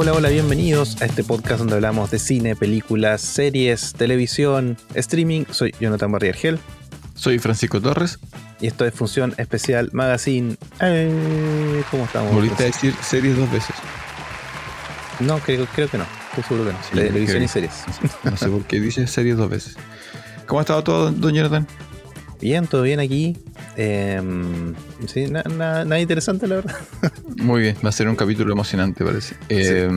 [0.00, 5.44] Hola, hola, bienvenidos a este podcast donde hablamos de cine, películas, series, televisión, streaming.
[5.50, 6.60] Soy Jonathan Barriargel
[7.16, 8.20] Soy Francisco Torres.
[8.60, 10.56] y esto es Función Especial Magazine.
[10.80, 12.32] Eh, ¿Cómo estamos?
[12.32, 13.74] Volviste a decir series dos veces.
[15.18, 16.06] No, creo, creo que no.
[16.28, 16.78] Estoy seguro que no.
[16.84, 17.42] Sí, televisión creo.
[17.42, 17.72] y series.
[18.22, 19.74] No sé por qué dices series dos veces.
[20.46, 21.66] ¿Cómo ha estado todo, don Jonathan?
[22.40, 23.36] Bien, todo bien aquí.
[23.76, 24.74] Em,
[25.06, 26.76] sí, na- na- nada interesante, la verdad.
[27.36, 29.34] Muy bien, va a ser un capítulo emocionante, parece.
[29.48, 29.90] Eh,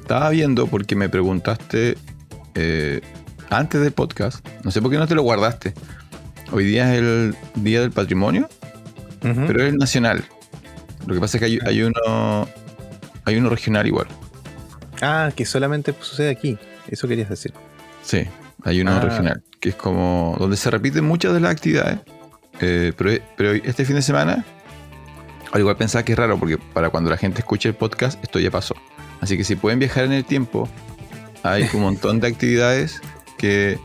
[0.00, 1.96] Estaba viendo porque me preguntaste
[2.54, 3.00] eh,
[3.50, 4.46] antes del podcast.
[4.64, 5.74] No sé por qué no te lo guardaste.
[6.50, 8.48] Hoy día es el Día del Patrimonio,
[9.20, 10.24] pero es nacional.
[11.06, 12.46] Lo que pasa es que hay, hay uno
[13.24, 14.06] hay uno regional igual.
[15.00, 16.58] Ah, que solamente sucede aquí.
[16.88, 17.52] Eso querías decir.
[18.02, 18.24] Sí,
[18.64, 19.00] hay uno Ah.
[19.00, 21.98] regional, que es como donde se repiten muchas de las actividades.
[22.60, 24.44] eh, pero, pero este fin de semana,
[25.52, 28.38] al igual pensaba que es raro, porque para cuando la gente escuche el podcast, esto
[28.38, 28.74] ya pasó.
[29.20, 30.68] Así que si pueden viajar en el tiempo,
[31.42, 33.00] hay un montón de actividades
[33.38, 33.78] que,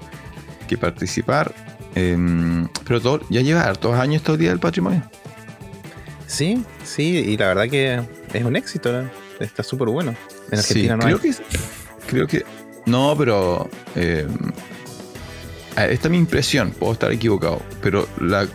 [0.67, 1.53] que participar.
[1.95, 5.01] em, pero todo, ya lleva hartos años estos días del patrimonio.
[6.27, 8.01] Sí, sí, y la verdad que
[8.33, 8.91] es un éxito.
[8.91, 9.09] ¿no?
[9.39, 10.13] Está súper bueno.
[10.51, 11.31] En Argentina sí, no creo hay.
[11.31, 11.37] que
[12.07, 12.45] creo que
[12.87, 14.25] no, pero eh,
[15.75, 18.47] esta es mi impresión, puedo estar equivocado, pero la-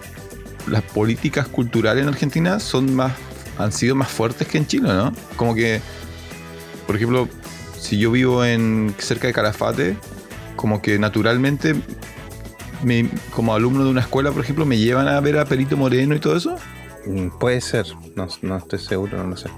[0.67, 3.13] las políticas culturales en Argentina son más
[3.59, 5.13] han sido más fuertes que en Chile, ¿no?
[5.37, 5.81] Como que
[6.87, 7.29] por ejemplo,
[7.79, 9.97] si yo vivo en cerca de Calafate,
[10.57, 11.75] como que naturalmente
[12.83, 16.15] me- como alumno de una escuela, por ejemplo, me llevan a ver a Perito Moreno
[16.17, 16.57] y todo eso.
[17.07, 19.49] Mm, Puede ser, no, no estoy seguro, no lo sé.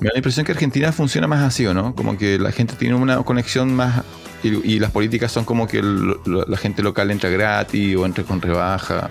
[0.00, 1.94] Me da la impresión que Argentina funciona más así, ¿o no?
[1.94, 4.02] Como que la gente tiene una conexión más...
[4.44, 8.06] Y, y las políticas son como que el- lo- la gente local entra gratis o
[8.06, 9.10] entra con rebaja.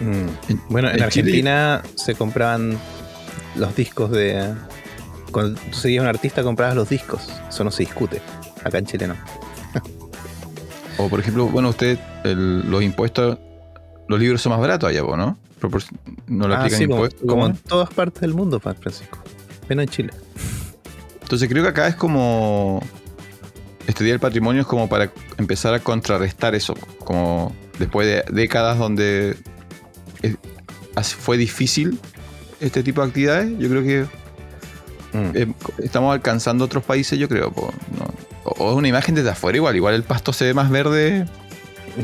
[0.00, 0.50] Mm.
[0.50, 2.76] En- Bueno, en, en Chile- Argentina se compraban
[3.54, 4.52] los discos de.
[5.30, 7.28] Cuando tú seguías a un artista, comprabas los discos.
[7.48, 8.20] Eso no se discute.
[8.64, 9.14] Acá en Chile no.
[10.98, 13.38] O por ejemplo, bueno, usted, el- los impuestos,
[14.08, 15.38] los libros son más baratos allá, ¿o ¿no?
[15.60, 15.84] Propor-
[16.26, 17.20] no le Ah, aplican sí, como, impuestos.
[17.20, 17.46] como ¿cómo?
[17.46, 19.18] en todas partes del mundo, Francisco.
[19.68, 20.12] Pero en Chile.
[21.22, 22.80] Entonces creo que acá es como...
[23.86, 26.74] Este Día del Patrimonio es como para empezar a contrarrestar eso.
[27.04, 29.36] Como después de décadas donde
[30.22, 30.36] es-
[31.14, 31.98] fue difícil
[32.60, 34.06] este tipo de actividades, yo creo que
[35.12, 35.30] Mm.
[35.34, 35.46] eh,
[35.84, 37.52] estamos alcanzando otros países, yo creo.
[37.52, 38.06] po, ¿no?
[38.44, 39.76] O, o es una imagen desde afuera igual.
[39.76, 41.26] Igual el pasto se ve más verde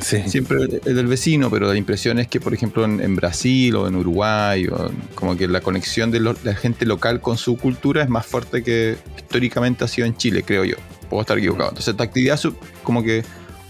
[0.00, 0.22] sí.
[0.26, 3.74] siempre el el del vecino, pero la impresión es que, por ejemplo, en, en Brasil
[3.76, 7.56] o en Uruguay, o como que la conexión de lo- la gente local con su
[7.56, 10.76] cultura es más fuerte que históricamente ha sido en Chile, creo yo.
[11.10, 11.70] Puedo estar equivocado.
[11.70, 12.40] Entonces, esta actividad
[12.82, 13.24] como que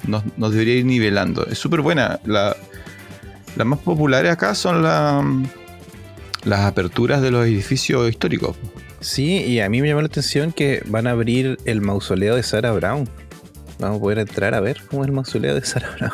[0.06, 1.47] nos, nos debería ir nivelando.
[1.47, 2.21] Es súper buena.
[2.25, 2.56] La-
[3.56, 5.25] las más populares acá son la-
[6.44, 8.56] las aperturas de los edificios históricos.
[9.00, 12.43] Sí, y a mí me llamó la atención que van a abrir el mausoleo de
[12.44, 13.09] Sarah Brown.
[13.82, 16.12] Vamos a poder entrar a ver cómo es el mausoleo de Sarah Brown.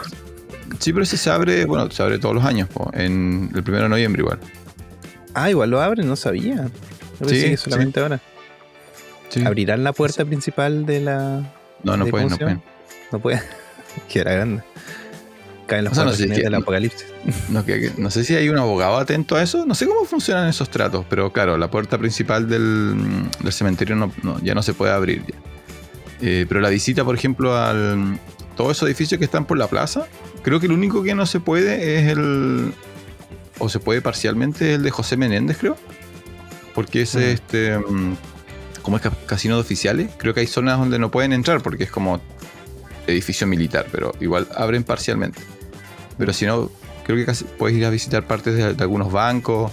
[0.79, 3.85] Sí, pero ese se abre, bueno, se abre todos los años, po, en el primero
[3.85, 4.39] de noviembre igual.
[5.35, 6.57] Ah, igual lo abren, no sabía.
[7.21, 8.21] Yo pensé Sí, que solamente ahora.
[9.29, 9.45] Sí.
[9.45, 11.53] ¿Abrirán la puerta principal de la,
[11.83, 12.63] No, no ¿de pueden, no pueden.
[13.13, 13.43] No puede.
[14.09, 14.63] que era grande.
[15.67, 17.07] Caen los O sea, no cuatro sé, jinetes que- del apocalipsis.
[17.51, 19.67] No, que- que- no sé si hay un abogado atento a eso.
[19.67, 22.95] No sé cómo funcionan esos tratos, pero claro, la puerta principal del,
[23.43, 24.11] del cementerio no,
[24.43, 25.23] ya no se puede abrir.
[25.27, 25.35] ya.
[26.21, 28.19] Eh, pero la visita, por ejemplo, al
[28.57, 30.07] todos esos edificios que están por la plaza,
[30.43, 32.73] creo que el único que no se puede es el.
[33.61, 35.77] O se puede parcialmente el de José Menéndez, creo.
[36.75, 37.23] Porque ese, Mm.
[37.35, 37.79] este.
[37.79, 38.17] mm,
[38.83, 41.85] Como es ca- casino de oficiales, creo que hay zonas donde no pueden entrar porque
[41.85, 42.21] es como
[43.07, 45.41] edificio militar, pero igual abren parcialmente.
[46.17, 46.71] Pero si no,
[47.05, 49.73] creo que casi puedes ir a visitar partes de, de algunos bancos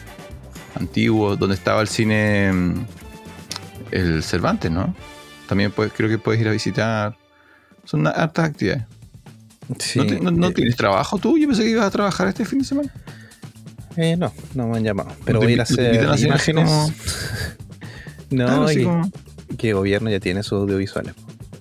[0.77, 2.85] antiguos, donde estaba el cine, mm,
[3.91, 4.93] el Cervantes, ¿no?
[5.47, 7.17] También puedes, creo que puedes ir a visitar.
[7.83, 8.85] Son una- hartas actividades.
[9.79, 11.37] Sí, ¿No, te- no- no eh, tienes trabajo tú?
[11.37, 12.91] Yo pensé que ibas a trabajar este fin de semana.
[13.97, 15.11] eh, no, no me han llamado.
[15.25, 16.65] Pero voy a ir a hacer así imágenes.
[16.69, 16.87] como-
[18.31, 19.09] no, Claro, así y como-
[19.57, 21.13] que el gobierno ya tiene sus audiovisuales.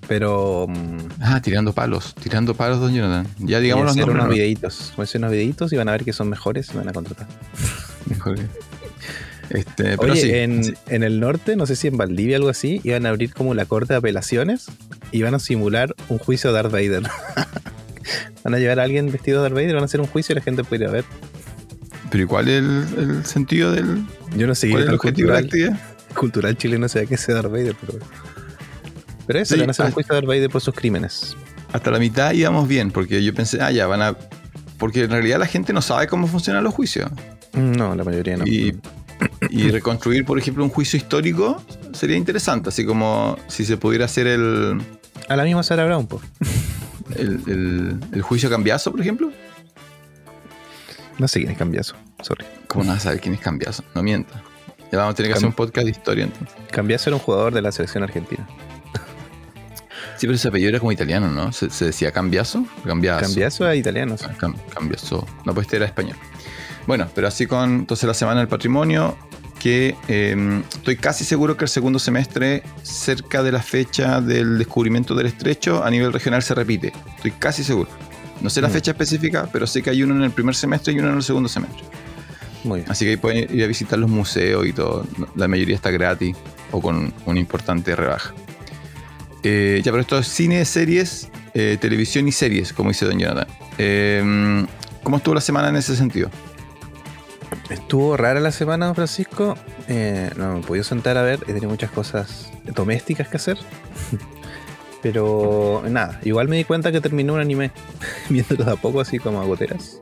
[0.08, 2.14] Pero mm, Ah, tirando palos.
[2.14, 3.26] Tirando palos, don Jonathan.
[3.38, 4.14] Ya digamos voy a los hacer nombres.
[4.24, 4.34] unos ¿no?
[4.34, 4.92] videitos.
[4.96, 6.92] Voy a hacer unos videitos y van a ver que son mejores y van a
[6.92, 7.26] contratar.
[8.06, 8.48] Mejor que-
[9.54, 10.74] Este, pero Oye, sí, en, sí.
[10.88, 13.66] en el norte, no sé si en Valdivia algo así, iban a abrir como la
[13.66, 14.66] corte de apelaciones
[15.12, 17.02] y van a simular un juicio de Darth Vader.
[18.44, 20.36] van a llevar a alguien vestido de Darth Vader, van a hacer un juicio y
[20.36, 21.04] la gente puede ir a ver.
[22.10, 24.04] Pero ¿y cuál es el, el sentido del.
[24.36, 26.14] Yo no sé qué ¿Cuál es el objetivo de la cultural, actividad?
[26.14, 27.98] cultural chileno sea que sea Darth Vader, pero.
[29.26, 29.94] Pero eso, Sí, van a hacer un ah.
[29.94, 31.36] juicio a Darth Vader por sus crímenes.
[31.72, 34.16] Hasta la mitad íbamos bien, porque yo pensé, ah, ya van a.
[34.78, 37.08] Porque en realidad la gente no sabe cómo funcionan los juicios.
[37.52, 38.46] No, la mayoría no.
[38.46, 38.76] Y,
[39.50, 41.62] Y reconstruir, por ejemplo, un juicio histórico
[41.92, 44.80] sería interesante, así como si se pudiera hacer el...
[45.28, 46.22] A la misma Sarah Brown, pues.
[47.16, 49.30] El, el, juicio cambiazo, por ejemplo.
[51.18, 52.44] No sé quién es cambiazo, sorry.
[52.66, 53.84] ¿Cómo no vas a saber quién es cambiazo?
[53.94, 54.42] No mienta.
[54.90, 56.56] Ya vamos a tener que hacer un podcast de historia entonces.
[56.70, 58.46] Cambiazo era un jugador de la selección argentina.
[60.16, 61.52] Sí, pero ese apellido era como italiano, ¿no?
[61.52, 62.64] ¿Se, decía Cambiazo?
[62.84, 63.20] Cambiazo.
[63.20, 64.16] Cambiazo es italiano.
[64.16, 64.26] Sí.
[64.72, 65.26] Cambiazo.
[65.44, 66.16] No, pues este era español.
[66.86, 69.16] Bueno, pero así con entonces la Semana del Patrimonio,
[69.58, 75.14] que em, estoy casi seguro que el segundo semestre, cerca de la fecha del descubrimiento
[75.14, 76.92] del estrecho, a nivel regional se repite.
[77.16, 77.88] Estoy casi seguro.
[78.40, 78.72] No sé la mm.
[78.72, 81.22] fecha específica, pero sé que hay uno en el primer semestre y uno en el
[81.22, 81.82] segundo semestre.
[82.64, 82.90] Muy bien.
[82.90, 85.06] Así que ahí pueden ir a visitar los museos y todo.
[85.34, 86.36] La mayoría está gratis
[86.70, 88.34] o con una importante rebaja.
[89.42, 93.46] Eh, ya, pero esto es cine, series, eh, televisión y series, como dice Don Jonathan.
[93.78, 94.66] Em,
[95.02, 96.30] ¿Cómo estuvo la semana en ese sentido?
[97.70, 99.56] Estuvo rara la semana, Francisco.
[99.88, 101.40] Eh, no me he podido sentar a ver.
[101.42, 103.58] He tenido muchas cosas domésticas que hacer.
[105.02, 107.70] Pero nada, igual me di cuenta que terminó un anime.
[108.28, 110.00] Viéndolo de a poco, así como a goteras.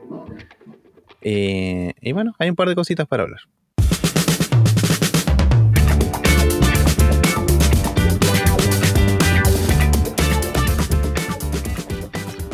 [1.21, 3.41] y bueno, hay un par de cositas para hablar.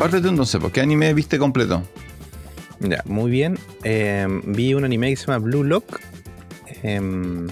[0.00, 1.82] Pártete entonces, ¿por qué anime viste completo?
[2.80, 3.58] Ya, muy bien.
[3.84, 6.00] Em, vi un anime que se llama Blue Lock.
[6.82, 7.46] Em,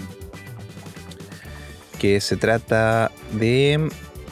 [1.99, 3.89] que se trata de.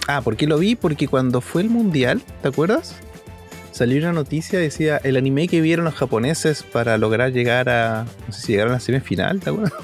[0.09, 0.75] Ah, ¿por qué lo vi?
[0.75, 2.97] Porque cuando fue el mundial, ¿te acuerdas?
[3.73, 8.07] Salió una noticia, decía el anime que vieron los japoneses para lograr llegar a.
[8.27, 9.75] No sé si llegaron a la semifinal, ¿te acuerdas?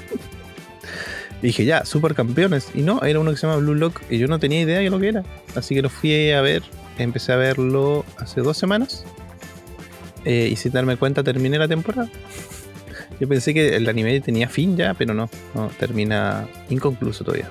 [1.43, 2.69] Dije, ya, supercampeones.
[2.73, 4.89] Y no, era uno que se llama Blue Lock y yo no tenía idea de
[4.89, 5.23] lo que era.
[5.55, 6.63] Así que lo fui a ver
[6.97, 9.05] empecé a verlo hace dos semanas.
[10.25, 12.09] Eh, y sin darme cuenta terminé la temporada.
[13.19, 15.29] Yo pensé que el anime tenía fin ya, pero no,
[15.79, 17.49] termina inconcluso todavía.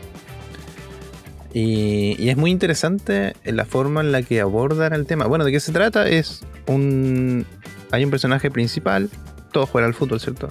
[1.55, 5.27] Y, es muy interesante la forma en la que abordan el tema.
[5.27, 6.09] Bueno, ¿de qué se trata?
[6.09, 7.47] Es un.
[7.91, 9.11] Hay un personaje principal,
[9.53, 10.49] todos juegan al fútbol, ¿cierto?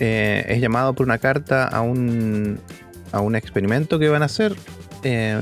[0.00, 2.60] Eh, es llamado por una carta a un,
[3.12, 4.56] a un experimento que van a hacer.
[5.02, 5.38] Eh,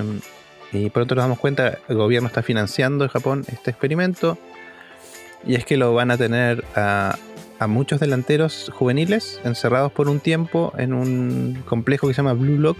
[0.72, 4.36] y pronto nos damos cuenta, el gobierno está financiando en Japón este experimento.
[5.46, 7.16] Y es que lo van a tener a,
[7.68, 12.78] muchos delanteros juveniles encerrados por un tiempo en un complejo que se llama Blue Lock.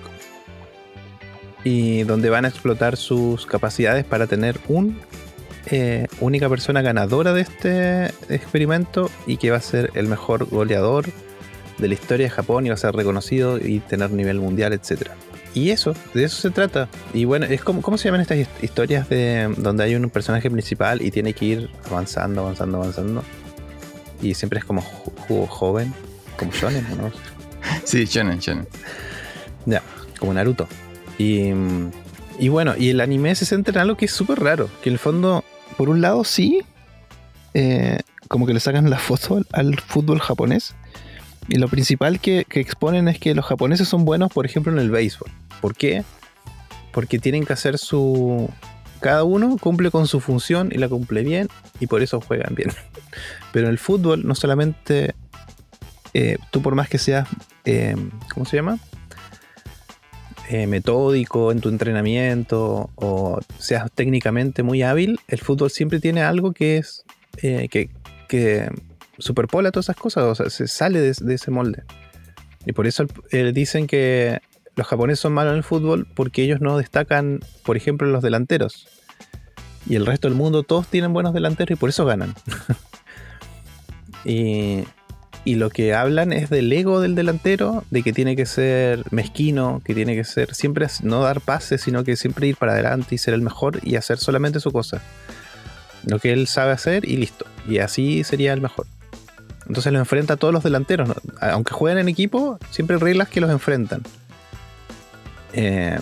[1.64, 4.98] Y donde van a explotar sus capacidades para tener un
[5.68, 11.06] eh, única persona ganadora de este experimento y que va a ser el mejor goleador
[11.78, 15.16] de la historia de Japón y va a ser reconocido y tener nivel mundial, etcétera.
[15.56, 16.86] Y eso, de eso se trata.
[17.14, 21.00] Y bueno, es como, ¿cómo se llaman estas historias de donde hay un personaje principal
[21.00, 23.24] y tiene que ir avanzando, avanzando, avanzando?
[24.20, 25.94] Y siempre es como joven,
[26.38, 27.10] como shonen, ¿no?
[27.84, 28.68] Sí, shonen, shonen.
[29.64, 29.80] Ya,
[30.20, 30.68] como Naruto.
[31.16, 31.52] Y,
[32.38, 34.68] y bueno, y el anime se centra en algo que es súper raro.
[34.82, 35.42] Que en el fondo,
[35.78, 36.60] por un lado sí,
[37.54, 40.74] eh, como que le sacan la foto al fútbol japonés.
[41.48, 44.90] Y lo principal que, exponen es que los japoneses son buenos, por ejemplo, en el
[44.90, 45.30] béisbol.
[45.60, 46.04] ¿Por qué?
[46.92, 48.50] Porque tienen que hacer su...
[49.00, 51.48] Cada uno cumple con su función y la cumple bien
[51.78, 52.70] y por eso juegan bien.
[53.52, 55.14] Pero en el fútbol no solamente
[56.14, 57.28] eh, tú por más que seas,
[57.66, 57.94] eh,
[58.32, 58.78] ¿cómo se llama?
[60.48, 66.52] Eh, metódico en tu entrenamiento o seas técnicamente muy hábil, el fútbol siempre tiene algo
[66.52, 67.04] que es
[67.36, 67.90] que,
[68.28, 68.70] que,
[69.18, 71.84] superpola todas esas cosas, o sea, se sale de, ese molde.
[72.64, 73.06] Y por eso
[73.52, 74.40] dicen que
[74.74, 78.86] los japoneses son malos en el fútbol porque ellos no destacan, por ejemplo, los delanteros.
[79.88, 82.34] Y el resto del mundo todos tienen buenos delanteros y por eso ganan.
[84.24, 84.84] y,
[85.44, 89.80] y, lo que hablan es del ego del delantero, de que tiene que ser mezquino,
[89.84, 93.18] que tiene que ser siempre no dar pases, sino que siempre ir para adelante y
[93.18, 95.00] ser el mejor y hacer solamente su cosa.
[96.04, 97.46] Lo que él sabe hacer y listo.
[97.68, 98.86] Y así sería el mejor.
[99.68, 101.10] Entonces lo enfrenta a todos los delanteros.
[101.40, 104.02] Aunque jueguen en equipo, siempre hay reglas que los enfrentan.
[105.52, 105.98] Eh,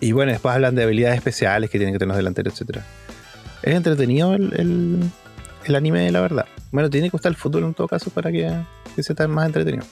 [0.00, 2.78] y bueno, después hablan de habilidades especiales que tienen que tener los delanteros, etc.
[3.62, 5.10] Es entretenido el,
[5.64, 6.46] el, anime, la verdad.
[6.72, 8.50] Bueno, tiene que gustar el fútbol en todo caso para que,
[8.96, 9.84] que sea más entretenido.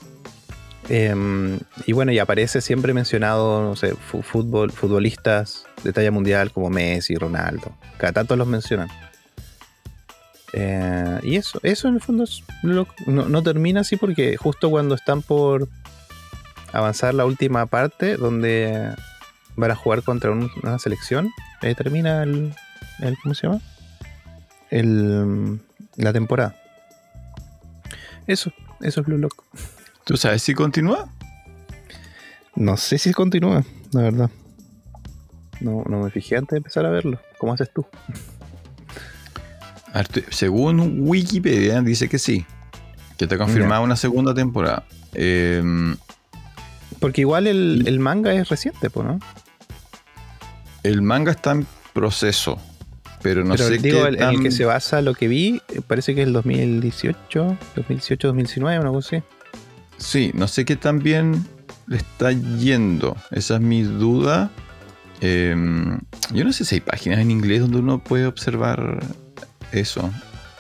[0.89, 6.71] Em, y bueno, y aparece siempre mencionado, no sé, fútbol, futbolistas de talla mundial como
[6.71, 7.75] Messi, Ronaldo.
[7.99, 8.89] Cada tanto los mencionan.
[10.53, 12.25] Eh, y eso, eso en el fondo
[12.63, 15.69] no, no, termina así porque justo cuando están por
[16.73, 18.95] avanzar la última parte donde
[19.57, 21.31] van a jugar contra una selección.
[21.61, 22.55] Termina el,
[23.23, 23.61] ¿Cómo se llama?
[24.71, 25.61] El,
[25.97, 26.57] la temporada.
[28.27, 29.45] Eso, eso es Blue Lock.
[30.05, 31.13] ¿Tú sabes si continúa?
[32.55, 34.31] No sé si continúa, la verdad.
[35.61, 37.21] No, no me fijé antes de empezar a verlo.
[37.39, 37.87] ¿Cómo haces tú?
[40.31, 42.45] Según Wikipedia, dice que sí.
[43.17, 44.85] Que te ha confirmado una segunda temporada.
[45.15, 45.97] Em,
[47.01, 49.19] Porque igual el, manga es reciente, ¿no?
[50.83, 52.59] El manga está en proceso.
[53.23, 56.15] Pero no sé digo, el, en el que se basa lo que vi, eh, parece
[56.15, 59.25] que es el 2018, 2018, 2019, una cosa así.
[59.97, 61.45] Sí, no sé qué tan bien
[61.89, 63.17] le está yendo.
[63.33, 64.51] Esa es mi duda.
[65.21, 65.99] Em,
[66.33, 69.01] yo no sé si hay páginas en inglés donde uno puede observar
[69.73, 70.11] eso.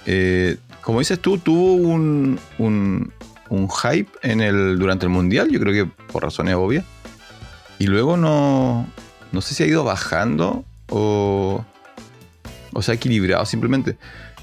[0.06, 3.12] Eh, como dices tú, tuvo un, un,
[3.68, 6.84] hype en el, durante el mundial, yo creo que por razones obvias.
[7.78, 8.86] Y luego no,
[9.32, 11.64] no sé si ha ido bajando o,
[12.72, 13.98] o se ha equilibrado simplemente.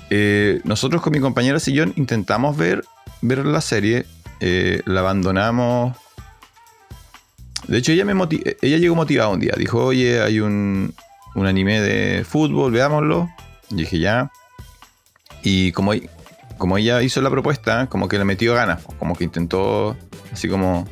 [0.09, 2.83] Eh, nosotros con mi compañera Sillón intentamos ver,
[3.21, 4.05] ver la serie,
[4.39, 5.97] eh, la abandonamos.
[7.67, 8.13] De hecho, ella, me
[8.61, 9.53] ella llegó motivada un día.
[9.57, 10.93] Dijo, oye, hay un,
[11.33, 13.29] un anime de fútbol, veámoslo.
[13.71, 14.31] Y dije, ya.
[15.45, 15.93] Y como,
[16.57, 19.95] como ella hizo la propuesta, como que le metió ganas, como que intentó
[20.33, 20.85] así como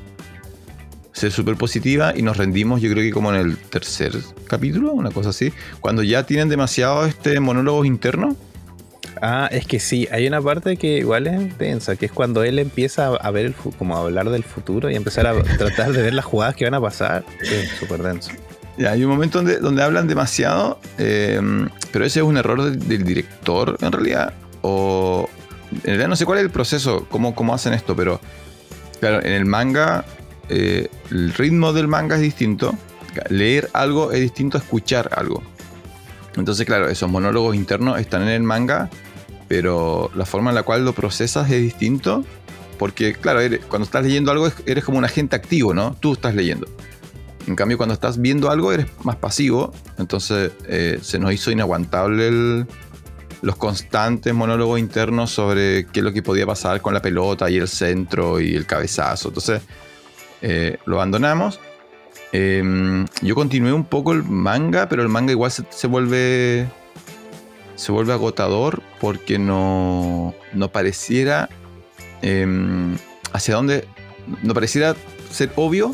[1.12, 4.14] ser súper positiva y nos rendimos yo creo que como en el tercer
[4.48, 8.36] capítulo, una cosa así, cuando ya tienen demasiado este monólogos internos.
[9.22, 12.60] Ah, es que sí, hay una parte que igual es intensa, que es cuando él
[12.60, 16.14] empieza a ver el como a hablar del futuro y empezar a tratar de ver
[16.14, 17.24] las jugadas que van a pasar.
[17.42, 18.32] Es súper denso.
[18.78, 21.40] Ya, hay un momento donde, donde hablan demasiado, eh,
[21.92, 24.34] pero ese es un error del director en realidad,
[24.64, 25.30] o
[25.72, 28.20] en realidad no sé cuál es el proceso, cómo, cómo hacen esto, pero
[29.00, 30.04] claro, en el manga
[30.50, 32.76] eh, el ritmo del manga es distinto,
[33.30, 35.42] leer algo es distinto a escuchar algo.
[36.36, 38.90] Entonces, claro, esos monólogos internos están en el manga,
[39.48, 42.26] pero la forma en la cual lo procesas es distinto,
[42.80, 43.40] porque, claro,
[43.70, 45.96] cuando estás leyendo algo eres como un agente activo, ¿no?
[46.00, 46.68] Tú estás leyendo.
[47.48, 52.28] En cambio, cuando estás viendo algo eres más pasivo, entonces eh, se nos hizo inaguantable
[52.28, 52.68] el,
[53.44, 57.58] los constantes monólogos internos sobre qué es lo que podía pasar con la pelota y
[57.58, 59.28] el centro y el cabezazo.
[59.28, 59.62] Entonces,
[60.42, 61.60] eh, lo abandonamos.
[62.32, 66.70] Em, yo continué un poco el manga, pero el manga igual se, vuelve.
[67.76, 71.50] Se vuelve agotador porque no, no pareciera.
[72.22, 72.98] Em,
[73.34, 73.86] hacia dónde.
[74.42, 74.96] No pareciera
[75.32, 75.94] ser obvio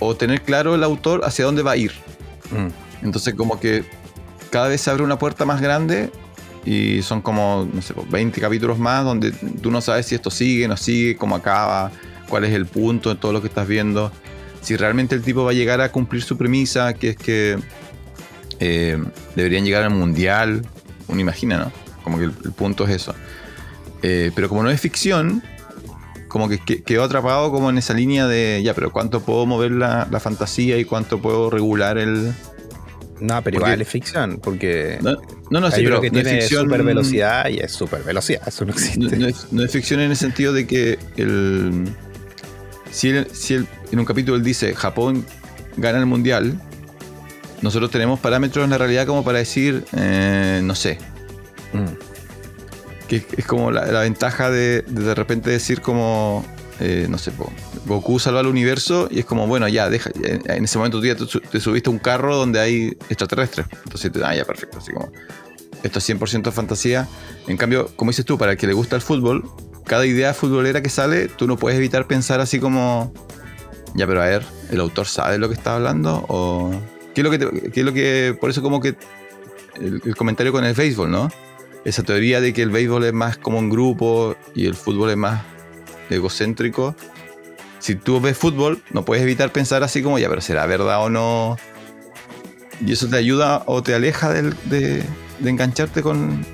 [0.00, 1.92] o tener claro el autor hacia dónde va a ir.
[2.50, 3.06] Mm.
[3.06, 3.84] Entonces, como que
[4.50, 6.10] cada vez se abre una puerta más grande
[6.64, 10.68] y son como, no sé, 20 capítulos más donde tú no sabes si esto sigue,
[10.68, 11.90] no sigue, cómo acaba,
[12.28, 14.12] cuál es el punto de todo lo que estás viendo.
[14.60, 17.58] Si realmente el tipo va a llegar a cumplir su premisa, que es que
[18.58, 19.02] eh,
[19.34, 20.66] deberían llegar al mundial.
[21.08, 21.72] Uno imagina, ¿no?
[22.04, 23.14] Como que el, punto es eso.
[24.02, 25.42] Eh, pero como no es ficción,
[26.28, 30.20] como que, quedó atrapado como en esa línea de, ya, pero ¿cuánto puedo mover la
[30.20, 32.34] fantasía y cuánto puedo regular el,
[33.20, 34.98] no, pero igual es ficción, porque.
[35.02, 35.16] No,
[35.50, 39.16] no, no sí, pero que tiene super velocidad y es super velocidad, eso no existe.
[39.50, 41.88] No, es, ficción en el sentido de que el.
[42.90, 45.24] Si, si en un capítulo él dice Japón
[45.76, 46.60] gana el mundial,
[47.62, 50.98] nosotros tenemos parámetros en la realidad como para decir, eh, no sé.
[51.72, 53.06] Mm.
[53.06, 56.44] Que es como la, ventaja de, de de repente decir como
[56.82, 57.30] eh, no sé,
[57.84, 61.14] Goku salva al universo y es como, bueno, ya, deja, en ese momento tú ya
[61.14, 63.66] te, subiste a un carro donde hay extraterrestres.
[63.84, 65.12] Entonces, ah, ya, perfecto, así como,
[65.82, 67.06] esto es 100% fantasía.
[67.46, 69.44] En cambio, como dices tú, para el que le gusta el fútbol,
[69.84, 73.12] cada idea futbolera que sale, tú no puedes evitar pensar así como,
[73.94, 76.24] ya, pero a ver, ¿el autor sabe lo que está hablando?
[76.28, 76.70] ¿O
[77.14, 78.96] qué es lo que, qué es lo que por eso como que
[79.78, 81.30] el, el comentario con el béisbol, ¿no?
[81.84, 85.16] Esa teoría de que el béisbol es más como un grupo y el fútbol es
[85.18, 85.42] más
[86.16, 86.94] egocéntrico.
[87.78, 91.10] Si tú ves fútbol, no puedes evitar pensar así como, ya, pero ¿será verdad o
[91.10, 91.56] no?
[92.84, 95.02] Y eso te ayuda o te aleja de,
[95.42, 96.44] engancharte con,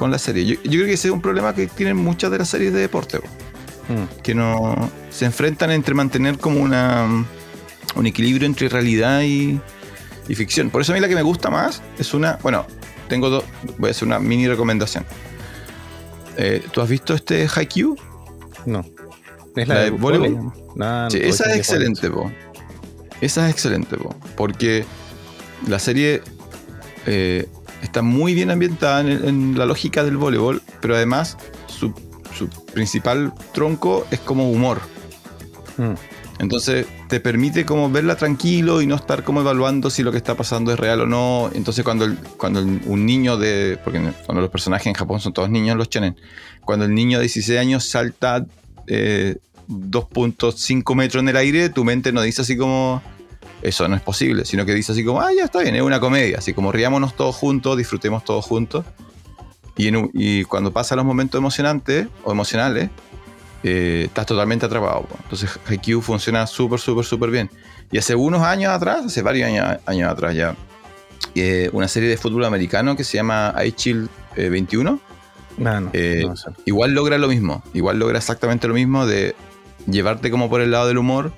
[0.00, 0.44] la serie.
[0.44, 3.18] Yo, creo que ese es un problema que tienen muchas de las series de deporte.
[3.88, 4.22] Hmm.
[4.22, 7.06] Que no se enfrentan entre mantener como una,
[7.94, 9.60] un equilibrio entre realidad y,
[10.34, 10.70] ficción.
[10.70, 12.38] Por eso a mí la que me gusta más es una.
[12.42, 12.66] Bueno,
[13.08, 13.44] tengo dos.
[13.78, 15.04] Voy a hacer una mini recomendación.
[16.36, 17.96] Eh, ¿Tú has visto este Haikyuu?
[18.66, 18.84] No.
[19.56, 20.52] ¿Es la, de, voleibol?
[21.10, 22.30] sí, esa es excelente, po.
[23.20, 24.14] Esa es excelente, po.
[24.36, 24.84] Porque
[25.66, 26.22] la serie
[27.06, 27.48] eh,
[27.82, 31.94] está muy bien ambientada en, la lógica del voleibol, pero además su,
[32.74, 34.80] principal tronco es como humor.
[35.78, 35.94] Hmm.
[36.38, 40.34] Entonces te permite como verla tranquilo y no estar como evaluando si lo que está
[40.34, 41.50] pasando es real o no.
[41.54, 43.78] Entonces cuando, cuando un niño de...
[43.82, 46.16] Porque cuando los personajes en Japón son todos niños, los chenen.
[46.62, 48.44] Cuando el niño de 16 años salta
[48.86, 49.36] eh,
[49.68, 53.02] 2.5 metros en el aire, tu mente no dice así como,
[53.62, 56.00] eso no es posible, sino que dice así como, ah, ya está bien, es una
[56.00, 58.84] comedia, así como riámonos todos juntos, disfrutemos todos juntos.
[59.78, 62.88] Y, cuando pasan los momentos emocionantes o emocionales,
[63.62, 65.06] eh, estás totalmente atrapado.
[65.22, 67.50] Entonces Haikyuu funciona súper, súper, súper bien.
[67.92, 70.56] Y hace unos años atrás, hace varios años, años atrás ya,
[71.34, 74.98] eh, una serie de fútbol americano que se llama iChill eh, 21,
[75.58, 76.50] No, no, Eh, no sé.
[76.66, 79.34] igual logra lo mismo, igual logra exactamente lo mismo de
[79.86, 81.32] llevarte como por el lado del humor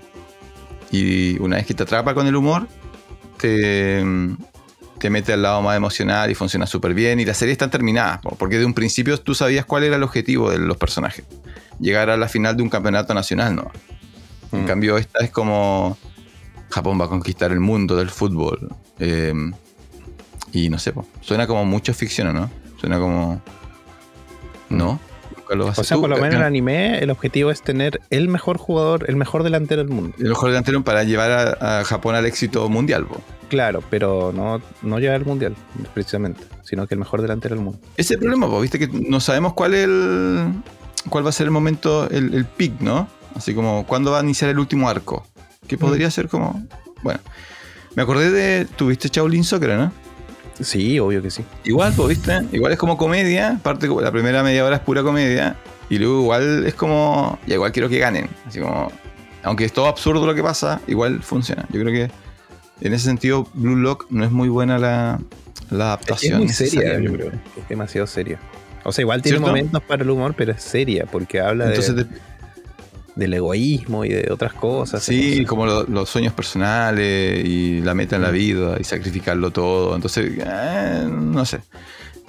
[0.90, 2.66] y una vez que te atrapa con el humor,
[3.38, 4.04] te,
[4.98, 8.20] te mete al lado más emocional y funciona súper bien y la serie está terminada,
[8.20, 11.24] po, porque de un principio tú sabías cuál era el objetivo de los personajes,
[11.78, 13.70] llegar a la final de un campeonato nacional, ¿no?
[14.50, 14.66] En Mm.
[14.66, 15.98] cambio esta es como
[16.70, 19.34] Japón va a conquistar el mundo del fútbol eh,
[20.52, 22.50] y no sé, po, suena como mucho ficción, ¿o ¿no?
[22.80, 23.42] Suena como...
[24.70, 25.00] ¿No?
[25.36, 26.00] Nunca lo O sea, tú.
[26.02, 29.42] por lo menos en el anime, el objetivo es tener el mejor jugador, el mejor
[29.42, 30.14] delantero del mundo.
[30.18, 33.06] el mejor delantero para llevar a, a Japón al éxito mundial.
[33.06, 33.20] po.
[33.48, 35.56] Claro, pero no, no llegar al mundial,
[35.94, 37.80] precisamente, sino que el mejor delantero del mundo.
[37.96, 40.52] Ese es el problema, po, viste que no sabemos cuál es el,
[41.08, 43.08] cuál va a ser el momento, el, el peak, ¿no?
[43.34, 45.26] Así como cuándo va a iniciar el último arco.
[45.66, 46.66] Que podría ser como.
[47.02, 47.20] Bueno.
[47.94, 48.64] Me acordé de.
[48.64, 49.92] Tuviste Shaolin Soccer, ¿no?
[50.60, 51.44] Sí, obvio que sí.
[51.64, 52.40] Igual, pues, ¿viste?
[52.52, 53.58] Igual es como comedia.
[53.62, 55.56] Parte, la primera media hora es pura comedia.
[55.90, 57.38] Y luego igual es como.
[57.46, 58.28] Ya igual quiero que ganen.
[58.46, 58.90] Así como.
[59.42, 61.64] Aunque es todo absurdo lo que pasa, igual funciona.
[61.72, 62.10] Yo creo que
[62.86, 65.20] en ese sentido, Blue Lock no es muy buena la,
[65.70, 66.38] la Es adaptación.
[66.38, 67.28] muy seria, yo creo.
[67.56, 68.38] Es demasiado seria.
[68.84, 69.48] O sea, igual tiene ¿Cierto?
[69.52, 72.06] momentos para el humor, pero es seria, porque habla de- te-
[73.18, 75.02] del egoísmo y de otras cosas.
[75.02, 79.94] sí, como lo- los sueños personales y la meta en la vida y sacrificarlo todo.
[79.96, 81.60] Entonces, eh, no sé.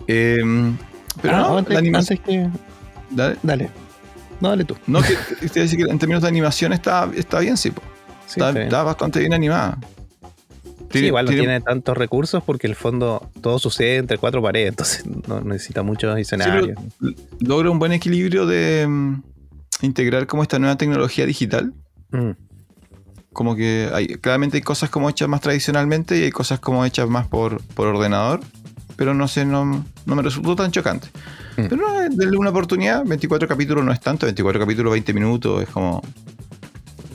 [0.07, 0.37] Eh,
[1.21, 2.17] pero Ah, no, antes, la animación.
[2.25, 2.49] que.
[3.11, 3.37] dale.
[3.43, 3.69] Dale.
[4.41, 4.75] No, dale tú.
[4.87, 5.15] No, que,
[5.51, 7.71] que en términos de animación está, está bien, sí.
[8.25, 9.77] Sí, está, bastante bien animada.
[10.91, 15.05] Sí, igual no tiene tantos recursos porque el fondo todo sucede entre cuatro paredes, entonces
[15.27, 16.79] no necesita muchos sí, escenarios.
[16.99, 19.21] pero logra un buen equilibrio de mm,
[19.81, 21.73] integrar como esta nueva tecnología digital.
[22.11, 22.31] Mm.
[23.33, 27.07] Como que hay, claramente hay cosas como hechas más tradicionalmente y hay cosas como hechas
[27.07, 28.41] más por, por ordenador.
[28.95, 31.07] Pero no sé, no, no me resultó tan chocante.
[31.55, 31.67] Mm.
[31.69, 33.05] Pero no, denle una oportunidad.
[33.05, 34.25] 24 capítulos no es tanto.
[34.25, 35.63] 24 capítulos, 20 minutos.
[35.63, 36.01] Es como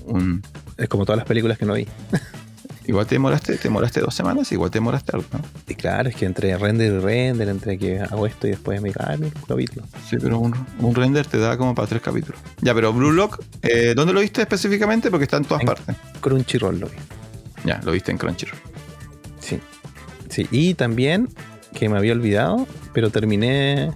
[0.07, 0.43] un,
[0.77, 1.87] Es como todas las películas que no vi.
[2.87, 5.41] Igual te demoraste, te demoraste dos semanas, igual te demoraste algo, ¿no?
[5.67, 8.89] Y claro, es que entre render y render, entre que hago esto y después me
[8.91, 9.87] digo, ah, mira, un capítulo.
[10.09, 12.39] Sí, pero un, un render te da como para tres capítulos.
[12.61, 15.11] Ya, pero Blue Lock, eh, ¿dónde lo viste específicamente?
[15.11, 15.97] Porque está en todas En- partes.
[16.21, 16.97] Crunchyroll lo vi.
[17.65, 18.59] Ya, lo viste en Crunchyroll.
[19.41, 19.59] Sí.
[20.29, 21.31] Sí, y también,
[21.75, 23.93] que me había olvidado, pero terminé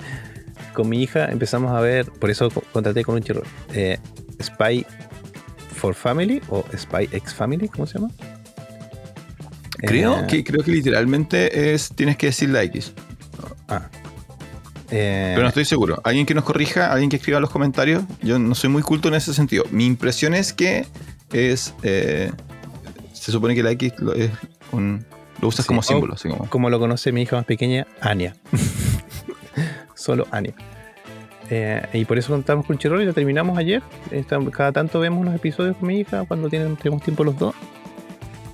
[0.72, 3.42] con mi hija, empezamos a ver, por eso co- contraté con un chirro,
[3.74, 3.98] eh,
[4.42, 4.86] Spy
[5.84, 8.10] for Family o Spy X Family, ¿cómo se llama?
[9.76, 12.92] Creo, Eh, que, creo que literalmente es tienes que decir la X.
[13.68, 13.88] Ah.
[14.90, 16.00] Eh, Pero no estoy seguro.
[16.04, 18.02] Alguien que nos corrija, alguien que escriba los comentarios.
[18.22, 19.64] Yo no soy muy culto en ese sentido.
[19.72, 20.86] Mi impresión es que
[21.34, 21.74] es.
[21.82, 22.32] eh,
[23.12, 24.30] se supone que la X lo, es
[24.72, 25.04] un-
[25.42, 26.14] lo usas Sí, como símbolo.
[26.14, 28.34] Así como, como lo conoce mi hija más pequeña, Anya.
[29.94, 30.54] Solo Anya.
[31.50, 33.82] Eh, y por eso contamos con Chirol y lo terminamos ayer.
[34.52, 37.54] Cada tanto vemos unos episodios con mi hija cuando tienen, tenemos tiempo los dos.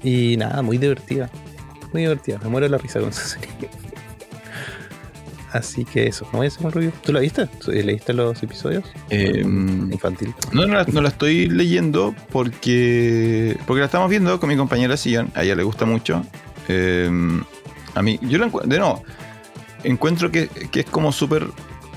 [0.03, 1.31] Y nada, muy divertida.
[1.92, 2.38] Muy divertida.
[2.42, 3.48] Me muero de la risa con esa serie.
[5.53, 6.92] Así que eso, no voy a hacer un review.
[7.05, 7.46] ¿Tú la viste?
[7.46, 8.85] ¿Tú- ¿Leíste los episodios?
[9.11, 10.33] eh, Infantil.
[10.53, 14.96] No, no la, no la estoy leyendo porque porque la estamos viendo con mi compañera
[14.96, 15.29] Sillon.
[15.35, 16.24] A ella le gusta mucho.
[16.68, 17.11] Eh,
[17.96, 19.03] a mí, yo la encuentro, de nuevo,
[19.83, 21.44] encuentro que, que es como súper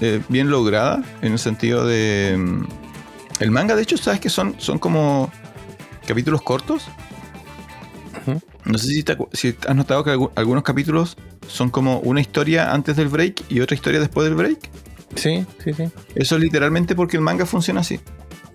[0.01, 2.36] eh, bien lograda en el sentido de...
[2.38, 2.63] mm,
[3.39, 5.32] El manga, de hecho, sabes que son, son como
[6.08, 6.88] capítulos cortos.
[8.65, 11.17] No sé si, te si has notado que algu- algunos capítulos
[11.49, 14.69] son como una historia antes del break y otra historia después del break.
[15.15, 15.84] Sí, sí, sí.
[16.15, 17.99] Eso es literalmente porque el manga funciona así.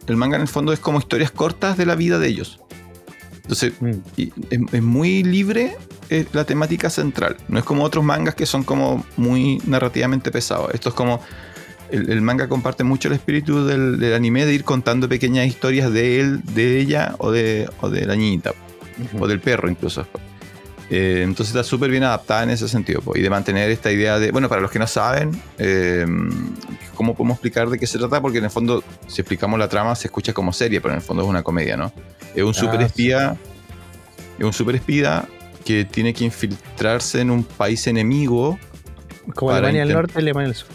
[0.07, 2.59] El manga en el fondo es como historias cortas de la vida de ellos.
[3.43, 3.91] Entonces, Mm.
[4.17, 5.77] y es, es muy libre
[6.11, 7.37] eh, la temática central.
[7.49, 10.71] No es como otros mangas que son como muy narrativamente pesados.
[10.75, 11.21] Esto es como...
[11.91, 15.91] El, el manga comparte mucho el espíritu del, del anime de ir contando pequeñas historias
[15.91, 18.53] de él, de ella o de, o de la niñita
[19.15, 19.25] Ujú.
[19.25, 20.07] o del perro incluso.
[20.91, 23.01] Eh, entonces está súper bien adaptada en ese sentido.
[23.01, 26.05] po, y de mantener esta idea de, bueno, para los que no saben, eh,
[26.95, 28.21] ¿cómo podemos explicar de qué se trata?
[28.21, 31.03] Porque en el fondo, si explicamos la trama, se escucha como serie, pero en el
[31.03, 31.91] fondo es una comedia, ¿no?
[32.35, 33.37] Es un Ah, super espía,
[34.39, 35.27] es un super espía
[35.65, 38.59] que tiene que infiltrarse en un país enemigo,
[39.35, 40.69] Como Alemania del Norte, Alemania del Sur.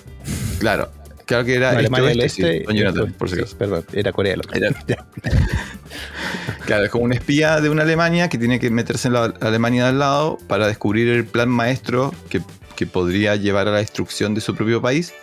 [0.60, 0.91] claro,
[1.26, 2.63] Claro que era No, este Alemania del oeste, sí, Este.
[2.65, 3.58] Don Jonathan, sí, por si sí, acaso.
[3.58, 5.06] Perdón, era Corea del Ya.
[6.65, 9.84] Claro, es como un espía de una Alemania que tiene que meterse en la Alemania
[9.84, 12.41] de al lado para descubrir el plan maestro que,
[12.76, 15.13] que podría llevar a la destrucción de su propio país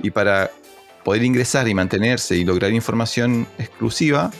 [0.00, 0.50] y para
[1.04, 4.30] poder ingresar y mantenerse y lograr información exclusiva,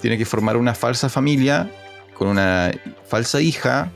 [0.00, 1.70] tiene que formar una falsa familia
[2.14, 2.70] con una
[3.06, 3.90] falsa hija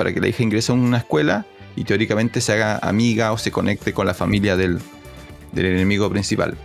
[0.00, 1.44] para que la hija ingrese a una escuela
[1.76, 4.78] y teóricamente se haga amiga o se conecte con la familia del,
[5.52, 6.56] del enemigo principal.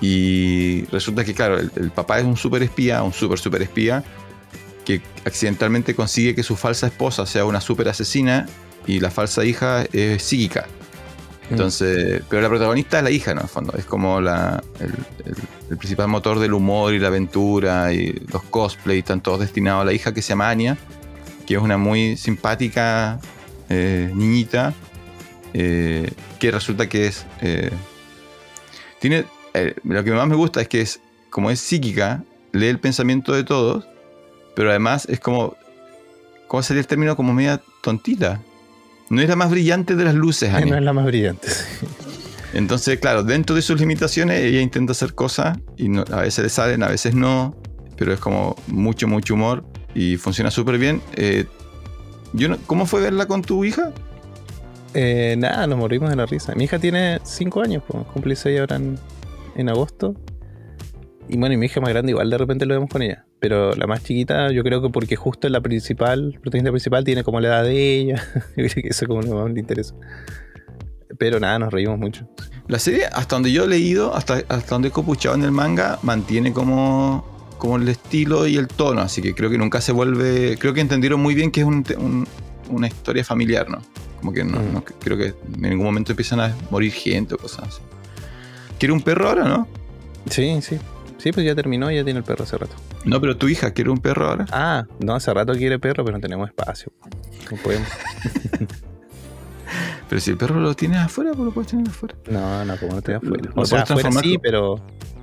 [0.00, 4.04] Y resulta que, claro, el, el papá es un super espía, un super super espía,
[4.84, 8.46] que accidentalmente consigue que su falsa esposa sea una super asesina
[8.86, 10.66] y la falsa hija es psíquica.
[11.50, 13.40] Entonces, pero la protagonista es la hija, ¿no?
[13.40, 14.90] En el fondo, es como la, el,
[15.24, 15.34] el-
[15.70, 19.84] el principal motor del humor y la aventura y los cosplays están todos destinados a
[19.84, 20.76] la hija que se llama Anya,
[21.46, 23.20] que es una muy simpática
[23.68, 24.74] eh, niñita
[25.54, 27.24] eh, que resulta que es...
[27.40, 27.70] eh,
[29.00, 29.24] tiene,
[29.84, 33.44] lo que más me gusta es que es, como es psíquica, lee el pensamiento de
[33.44, 33.86] todos,
[34.54, 35.56] pero además es como,
[36.48, 37.14] ¿cómo sería el término?
[37.16, 38.40] Como media tontita.
[39.08, 40.50] No es la más brillante de las luces.
[40.66, 41.48] No es la más brillante.
[42.54, 46.48] Entonces, claro, dentro de sus limitaciones, ella intenta hacer cosas y no- a veces le
[46.48, 47.54] salen, a veces no,
[47.96, 49.64] pero es como mucho, mucho humor
[49.96, 51.00] y funciona súper bien.
[51.16, 51.46] Eh,
[52.34, 53.92] yo no- ¿Cómo fue verla con tu hija?
[54.92, 56.54] Eh, nada, nos morimos de la risa.
[56.54, 58.98] Mi hija tiene 5 años, pues, cumple 6 ahora en,
[59.56, 60.14] en agosto.
[61.28, 63.24] Y bueno, y mi hija más grande igual de repente lo vemos con ella.
[63.40, 67.24] Pero la más chiquita, yo creo que porque justo la principal, la protagonista principal tiene
[67.24, 68.22] como la edad de ella.
[68.56, 69.94] yo creo que eso es como lo más le interesa.
[71.18, 72.28] Pero nada, nos reímos mucho.
[72.68, 75.98] La serie, hasta donde yo he leído, hasta, hasta donde he copuchado en el manga,
[76.02, 80.56] mantiene como, como el estilo y el tono, así que creo que nunca se vuelve.
[80.58, 82.26] Creo que entendieron muy bien que es un te- un-
[82.68, 83.78] una historia familiar, ¿no?
[84.20, 84.72] Como que no, Mm.
[84.72, 87.80] no- creo que en ningún momento empiezan a morir gente o cosas así.
[88.78, 89.68] Quiere un perro ahora, ¿no?
[90.30, 90.78] Sí, sí.
[91.18, 92.74] Sí, pues ya terminó, ya tiene el perro hace rato.
[93.04, 94.46] No, pero tu hija quiere un perro ahora.
[94.52, 96.92] Ah, no, hace rato quiere perro, pero no tenemos espacio.
[97.50, 97.88] No podemos.
[100.08, 102.14] Pero si el perro lo tienes afuera, pues lo puedes tener afuera.
[102.30, 103.50] No, no, como no Lo- afuera.
[103.54, 104.80] lo O sea, afuera sí, pero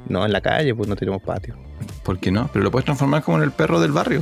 [0.09, 1.55] no en la calle, pues no tenemos patio.
[2.03, 2.49] ¿Por qué no?
[2.51, 4.21] Pero lo puedes transformar como en el perro del barrio.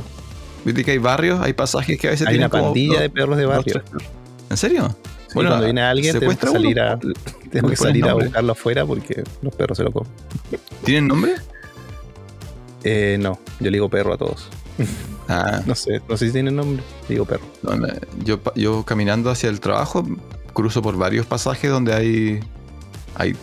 [0.64, 3.00] Viste que hay barrios, hay pasajes que a veces Hay tienen una como pandilla dos-
[3.02, 3.74] de perros de barrio.
[3.74, 4.02] perros.
[4.50, 4.96] ¿En serio?
[5.26, 6.98] Sí, cuando viene alguien, tenemos que salir, uno, a,
[7.52, 10.10] le que salir a buscarlo afuera porque los perros se lo comen.
[10.84, 11.34] ¿Tienen nombre?
[12.84, 14.48] Eh, no, yo le digo perro a todos.
[15.28, 16.82] Ah, No sé, no sé si tienen nombre.
[17.08, 17.42] Digo perro.
[17.62, 17.86] no,
[18.24, 20.04] yo, yo caminando hacia el trabajo
[20.52, 22.40] cruzo por varios pasajes donde hay,
[23.14, 23.34] hay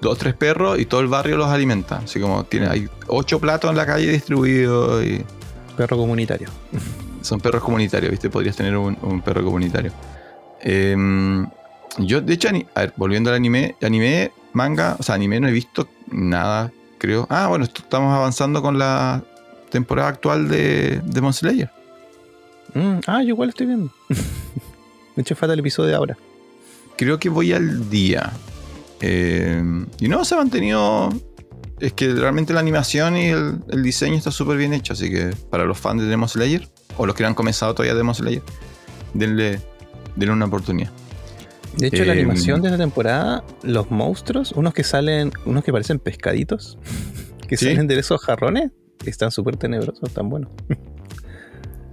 [0.00, 1.98] dos tres perros y todo el barrio los alimenta.
[1.98, 5.24] Así como tiene, hay ocho platos en la calle distribuidos y
[5.76, 6.48] Perro comunitario.
[7.22, 8.28] son perros comunitarios, ¿viste?
[8.30, 9.92] Podrías tener un, un perro comunitario.
[10.60, 11.46] Em,
[11.98, 15.52] yo, de hecho, a ver, volviendo al anime, anime, manga, o sea, anime no he
[15.52, 17.26] visto nada, creo.
[17.30, 19.22] Ah, bueno, esto- estamos avanzando con la
[19.70, 21.70] temporada actual de Demon Slayer.
[22.74, 23.90] Mm, ah, yo igual estoy viendo.
[25.16, 26.16] De hecho, falta el episodio de ahora.
[26.98, 28.32] Creo que voy al día.
[29.00, 31.08] Em, y no, se ha mantenido.
[31.80, 34.92] Es que realmente la animación y el, el diseño está súper bien hecho.
[34.92, 37.94] Así que para los fans de Demon Slayer, o los que no han comenzado todavía
[37.94, 38.42] Demon Slayer,
[39.14, 39.60] denle,
[40.16, 40.90] denle una oportunidad.
[41.76, 45.70] De hecho, la Eh, animación de esta temporada, los monstruos, unos que salen, unos que
[45.70, 46.76] parecen pescaditos,
[47.48, 47.66] que Sí.
[47.66, 48.72] salen de esos jarrones,
[49.04, 50.50] están súper tenebrosos, tan buenos.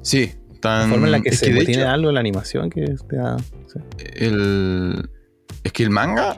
[0.01, 0.31] Sí,
[0.65, 0.89] La tan.
[0.89, 3.37] forma en la que se de tiene hecho, algo en la animación que te da.
[3.37, 3.79] sí.
[4.15, 5.09] el,
[5.63, 6.35] es que el manga,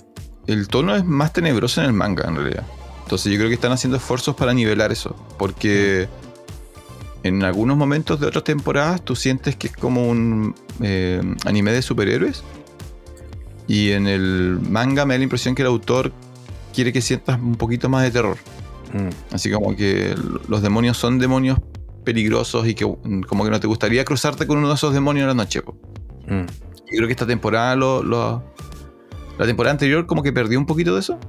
[0.48, 2.64] el tono es más tenebroso en el manga, en realidad.
[3.04, 5.16] Entonces yo creo que están haciendo esfuerzos para nivelar eso.
[5.38, 6.10] Porque
[7.24, 11.82] en algunos momentos de otras temporadas tú sientes que es como un eh, anime de
[11.82, 12.44] superhéroes.
[13.68, 16.12] Y en el manga me da la impresión que el autor
[16.74, 18.38] quiere que sientas un poquito más de terror.
[18.94, 19.34] Mm.
[19.34, 20.16] Así como que
[20.48, 21.60] los demonios son demonios
[22.12, 25.24] peligrosos y que mm, como que no te gustaría cruzarte con uno de esos demonios
[25.24, 25.62] en la noche.
[26.28, 26.46] Mm.
[26.46, 28.42] Yo creo que esta temporada lo, lo-
[29.38, 31.20] La temporada anterior como que perdió un poquito de eso.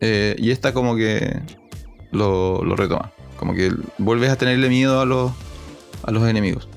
[0.00, 1.40] Eh, y esta como que
[2.10, 3.12] lo, lo retoma.
[3.38, 5.30] Como que vuelves a tenerle miedo a los,
[6.02, 6.68] a los enemigos.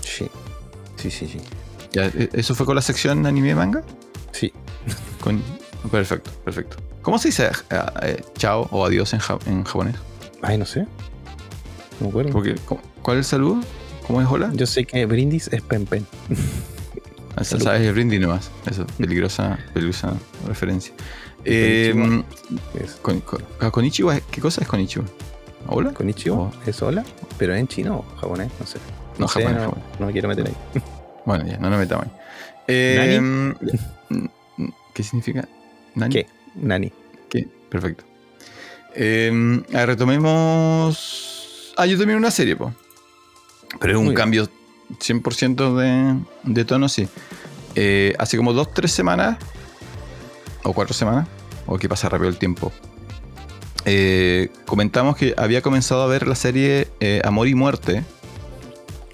[0.00, 0.26] Sí.
[0.96, 1.38] Sí, sí, sí.
[1.92, 3.82] Ya, eh, ¿Eso fue con la sección anime manga?
[4.32, 4.52] Sí.
[5.20, 5.42] Con...
[5.92, 6.76] Perfecto, perfecto.
[7.02, 9.96] ¿Cómo se dice eh, eh, chao o adiós en, ja- en japonés?
[10.42, 10.86] Ay, no sé.
[12.00, 12.30] No me acuerdo.
[12.32, 13.60] Porque, ¿cómo- ¿Cuál es el saludo?
[14.06, 14.50] ¿Cómo es hola?
[14.54, 16.06] Yo sé que brindis es pen pen.
[17.36, 17.64] Ah, Salud.
[17.64, 18.50] Sabes el brindis nomás.
[18.70, 20.12] Eso, peligrosa, peligrosa
[20.46, 20.94] referencia.
[21.44, 21.94] Eh,
[22.80, 25.04] Es con, con, ah, Konnichiwa, ¿qué cosa es Konnichiwa?
[25.66, 25.92] ¿Hola?
[25.92, 26.52] Konnichiwa, Oh.
[26.66, 27.04] es hola,
[27.38, 28.78] pero en chino o japonés, no sé.
[29.18, 30.00] No, sé, japonés, no, japonés.
[30.00, 30.54] no me quiero meter ahí.
[31.26, 32.12] Bueno, ya, no nos metamos ahí.
[32.68, 33.54] Eh,
[34.92, 35.48] ¿Qué significa?
[35.94, 36.12] ¿Nani?
[36.14, 36.26] ¿Qué?
[36.54, 36.92] Nani.
[37.70, 38.04] perfecto.
[38.94, 41.33] Eh, ah, retomemos.
[41.76, 42.72] Ah, yo también una serie, po.
[43.80, 44.48] Pero es un Muy cambio
[45.00, 47.08] 100% de, de tono, sí.
[47.74, 49.38] Eh, hace como dos, tres semanas,
[50.62, 51.26] o cuatro semanas,
[51.66, 52.72] o que pasa rápido el tiempo.
[53.86, 58.02] eh, comentamos que había comenzado a ver la serie eh, Amor y Muerte,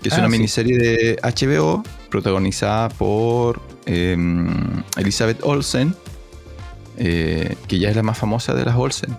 [0.03, 0.33] que es Ah, una sí.
[0.33, 4.17] miniserie de HBO protagonizada por eh,
[4.97, 5.95] Elizabeth Olsen,
[6.97, 9.17] que ya es la más famosa de las Olsen.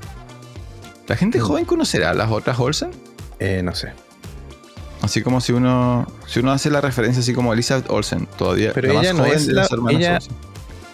[1.08, 2.92] ¿La gente joven conocerá a las otras Olsen?
[3.42, 3.92] Eh, no sé.
[5.02, 8.90] Así como si uno si uno hace la referencia así como Elizabeth Olsen, todavía Pero
[8.90, 10.36] la más ella no es la- ella- Olsen.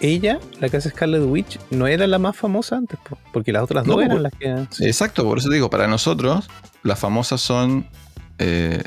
[0.00, 3.64] Ella, la que hace Scarlet Witch, no era la más famosa antes, po, porque las
[3.64, 4.66] otras No, dos eran las que.
[4.70, 4.86] sí.
[4.86, 6.48] Exacto, por eso digo, para nosotros
[6.84, 7.86] las famosas son
[8.38, 8.82] eh,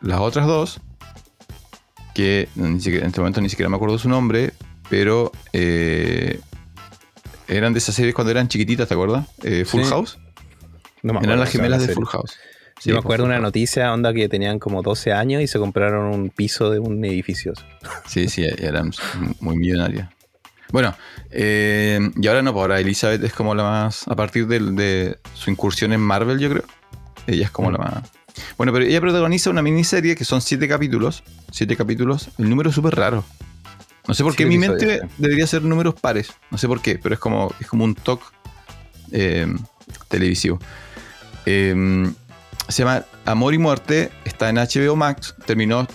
[0.00, 0.80] las otras dos,
[2.14, 4.52] que en este momento ni siquiera me acuerdo su nombre,
[4.90, 6.40] pero eh,
[7.48, 9.26] eran de esas series cuando eran chiquititas, ¿te acuerdas?
[9.44, 9.88] Eh, Full Sí.
[9.90, 10.18] House.
[11.02, 11.94] No me eran las gemelas de.
[11.94, 12.36] Full House.
[12.78, 16.14] Sí, Yo me acuerdo una noticia, onda que tenían como 12 años y se compraron
[16.14, 17.54] un piso de un edificio.
[18.06, 18.92] Sí, sí, eran
[19.40, 20.10] muy millonarias.
[20.72, 20.94] Bueno,
[21.30, 24.06] eh, y ahora no, pues ahora Elizabeth es como la más.
[24.08, 26.64] A partir de, su incursión en Marvel, yo creo.
[27.26, 27.72] Ella es como Mm.
[27.72, 28.10] la más.
[28.58, 31.22] Bueno, pero ella protagoniza una miniserie que son siete capítulos.
[31.52, 32.28] Siete capítulos.
[32.38, 33.24] El número es súper raro.
[34.06, 36.32] No sé por qué en mi mente debería ser números pares.
[36.50, 38.20] No sé por qué, pero es como, es como un talk
[39.12, 39.46] eh,
[40.08, 40.60] televisivo.
[41.46, 42.12] Eh,
[42.68, 44.10] se llama Amor y Muerte.
[44.24, 45.34] Está en HBO Max.
[45.44, 45.86] Terminó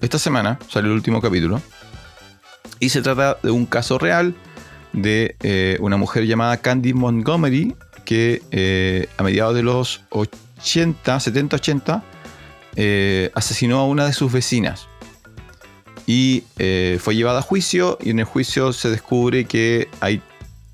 [0.00, 0.58] esta semana.
[0.68, 1.60] Salió el último capítulo.
[2.80, 4.34] Y se trata de un caso real
[4.92, 11.56] de eh, una mujer llamada Candy Montgomery que eh, a mediados de los 80, 70,
[11.56, 12.04] 80
[12.76, 14.88] eh, asesinó a una de sus vecinas.
[16.06, 20.22] Y eh, fue llevada a juicio y en el juicio se descubre que ahí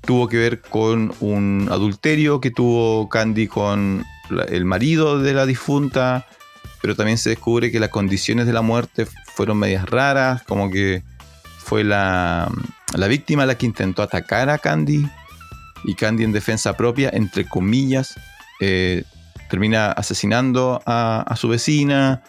[0.05, 4.05] tuvo que ver con un adulterio que tuvo Candy con
[4.49, 6.25] el marido de la difunta,
[6.81, 11.03] pero también se descubre que las condiciones de la muerte fueron medias raras, como que
[11.57, 12.49] fue la,
[12.95, 15.07] la víctima la que intentó atacar a Candy
[15.83, 18.15] y Candy en defensa propia, entre comillas,
[18.61, 19.03] eh,
[19.49, 22.23] termina asesinando a, a su vecina.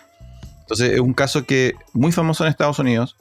[0.61, 3.17] Entonces es un caso que muy famoso en Estados Unidos,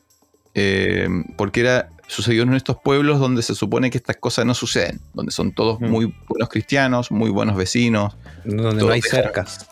[0.53, 4.99] eh, porque era sucedió en estos pueblos donde se supone que estas cosas no suceden,
[5.13, 5.85] donde son todos Mm.
[5.89, 8.13] muy buenos cristianos, muy buenos vecinos,
[8.43, 9.67] Donde no hay deja- cercas.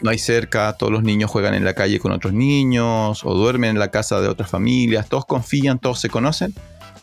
[0.00, 3.70] no hay cerca, todos los niños juegan en la calle con otros niños o duermen
[3.70, 6.52] en la casa de otras familias, todos confían, todos se conocen.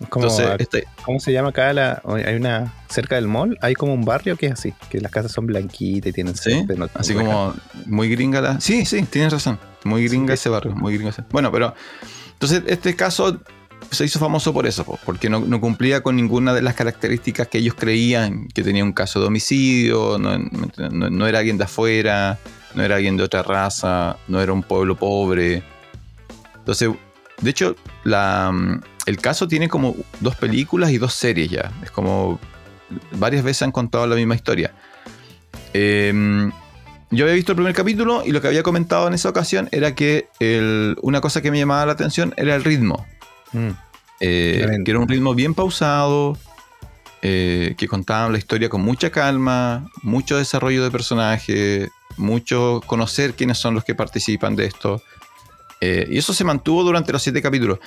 [0.08, 1.74] Como, Entonces, este, ¿Cómo se llama acá?
[1.74, 5.12] La, hay una cerca del mall, hay como un barrio que es así, que las
[5.12, 6.64] casas son blanquitas y tienen ¿Sí?
[6.78, 7.54] no- Así no como
[7.86, 8.62] muy gringa la.
[8.62, 9.60] Sí, sí, tienes razón.
[9.84, 10.42] Muy gringa Sí.
[10.42, 11.24] ese barrio, muy gringa ese.
[11.32, 11.74] Bueno, pero.
[12.32, 13.40] Entonces, este caso
[13.92, 17.58] se hizo famoso por eso, po, porque no, cumplía con ninguna de las características que
[17.58, 22.38] ellos creían que tenía un caso de homicidio, no, era alguien de afuera,
[22.76, 25.64] no era alguien de otra raza, no era un pueblo pobre.
[26.56, 26.90] Entonces,
[27.42, 31.72] de hecho, el caso tiene como dos películas y dos series ya.
[31.84, 32.40] Es como
[33.14, 34.74] varias veces han contado la misma historia.
[35.74, 36.52] Eh,
[37.12, 39.96] yo había visto el primer capítulo y lo que había comentado en esa ocasión era
[39.96, 40.28] que
[41.02, 43.08] una cosa que me llamaba la atención era el ritmo.
[43.54, 43.70] Mm.
[44.22, 46.38] Eh, que era un ritmo bien pausado,
[47.22, 53.58] eh, que contaban la historia con mucha calma, mucho desarrollo de personaje, mucho conocer quiénes
[53.58, 55.02] son los que participan de esto.
[55.82, 57.80] Eh, y eso se mantuvo durante los siete capítulos.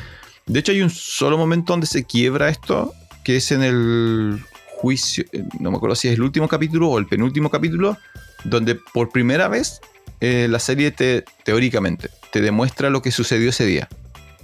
[0.47, 2.93] De hecho, hay un solo momento donde se quiebra esto,
[3.25, 5.25] que es en el juicio,
[5.61, 7.97] no me acuerdo si es el último capítulo o el penúltimo capítulo,
[8.45, 9.81] donde por primera vez
[10.21, 13.89] eh, la serie te, teóricamente, te demuestra lo que sucedió ese día.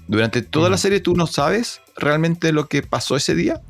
[0.09, 0.83] Durante toda la Ujú.
[0.83, 3.61] serie tú no sabes realmente lo que pasó ese día.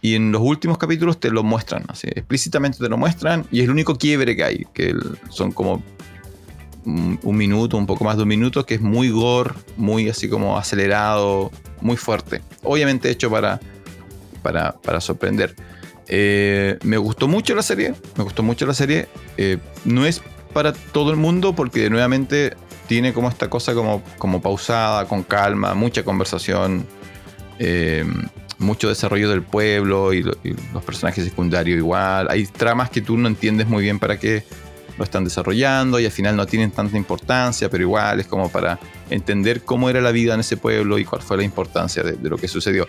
[0.00, 3.44] Y en los últimos capítulos te lo muestran, así, explícitamente te lo muestran.
[3.50, 4.94] Y es el único quiebre que hay, que
[5.28, 5.82] son como
[6.84, 10.28] un, un minuto, un poco más de un minuto, que es muy gore, muy así
[10.28, 12.42] como acelerado, muy fuerte.
[12.62, 13.58] Obviamente hecho para,
[14.42, 15.56] para, para sorprender.
[16.06, 19.08] Eh, me gustó mucho la serie, me gustó mucho la serie.
[19.36, 22.54] Eh, no es para todo el mundo porque nuevamente
[22.88, 26.86] tiene como esta cosa como, como pausada, con calma, mucha conversación,
[27.60, 28.04] eh,
[28.58, 32.26] mucho desarrollo del pueblo y, lo- y los personajes secundarios igual.
[32.30, 34.42] Hay tramas que tú no entiendes muy bien para qué
[34.96, 38.80] lo están desarrollando y al final no tienen tanta importancia, pero igual es como para
[39.10, 42.36] entender cómo era la vida en ese pueblo y cuál fue la importancia de, lo
[42.36, 42.86] que sucedió.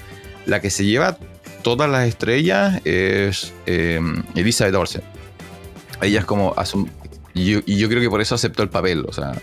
[0.47, 1.17] La que se lleva
[1.61, 3.99] todas las estrellas es eh,
[4.33, 5.03] Elizabeth Olsen.
[6.01, 6.55] Ella es como...
[7.35, 9.05] y, yo, y yo creo que por eso aceptó el papel.
[9.07, 9.33] O sea,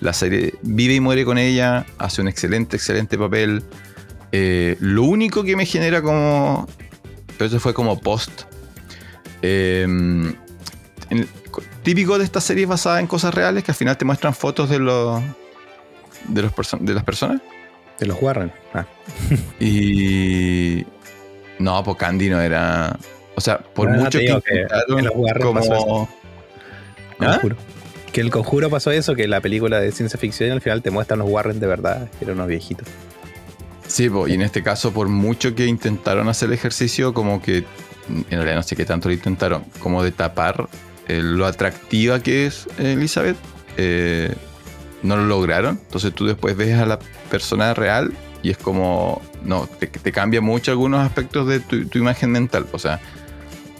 [0.00, 3.62] la serie vive y muere con ella, hace un excelente, excelente papel.
[4.32, 6.68] Eh, lo único que me genera como...
[7.38, 8.42] Eso fue como post
[9.40, 10.34] Em,
[11.10, 11.28] en-
[11.84, 14.80] típico de estas series basadas en cosas reales que al final te muestran fotos de
[14.80, 15.22] los
[16.26, 17.40] de, los de las personas
[18.00, 18.52] De los Warren.
[18.74, 18.84] Ah,
[19.60, 20.84] y
[21.60, 22.98] no pues Candy no era
[23.36, 24.66] o sea por Ah, mucho que que
[25.02, 26.08] los Warren pasó como
[27.20, 27.26] ¿Ah?
[27.34, 27.56] conjuro.
[28.12, 31.18] Que el conjuro pasó eso, que la película de ciencia ficción al final te muestran
[31.18, 32.88] los Warren de verdad, que eran unos viejitos.
[33.86, 37.64] Sí, y en este caso, por mucho que intentaron hacer el ejercicio, como que,
[38.08, 40.68] en realidad no sé qué tanto lo intentaron, como de tapar
[41.08, 43.36] eh, lo atractiva que es Elizabeth,
[43.78, 44.34] eh,
[45.02, 45.80] no lo lograron.
[45.82, 46.98] Entonces tú después ves a la
[47.30, 52.30] persona real y es como, no, te, te cambia mucho algunos aspectos de tu imagen
[52.30, 52.66] mental.
[52.72, 53.00] O sea,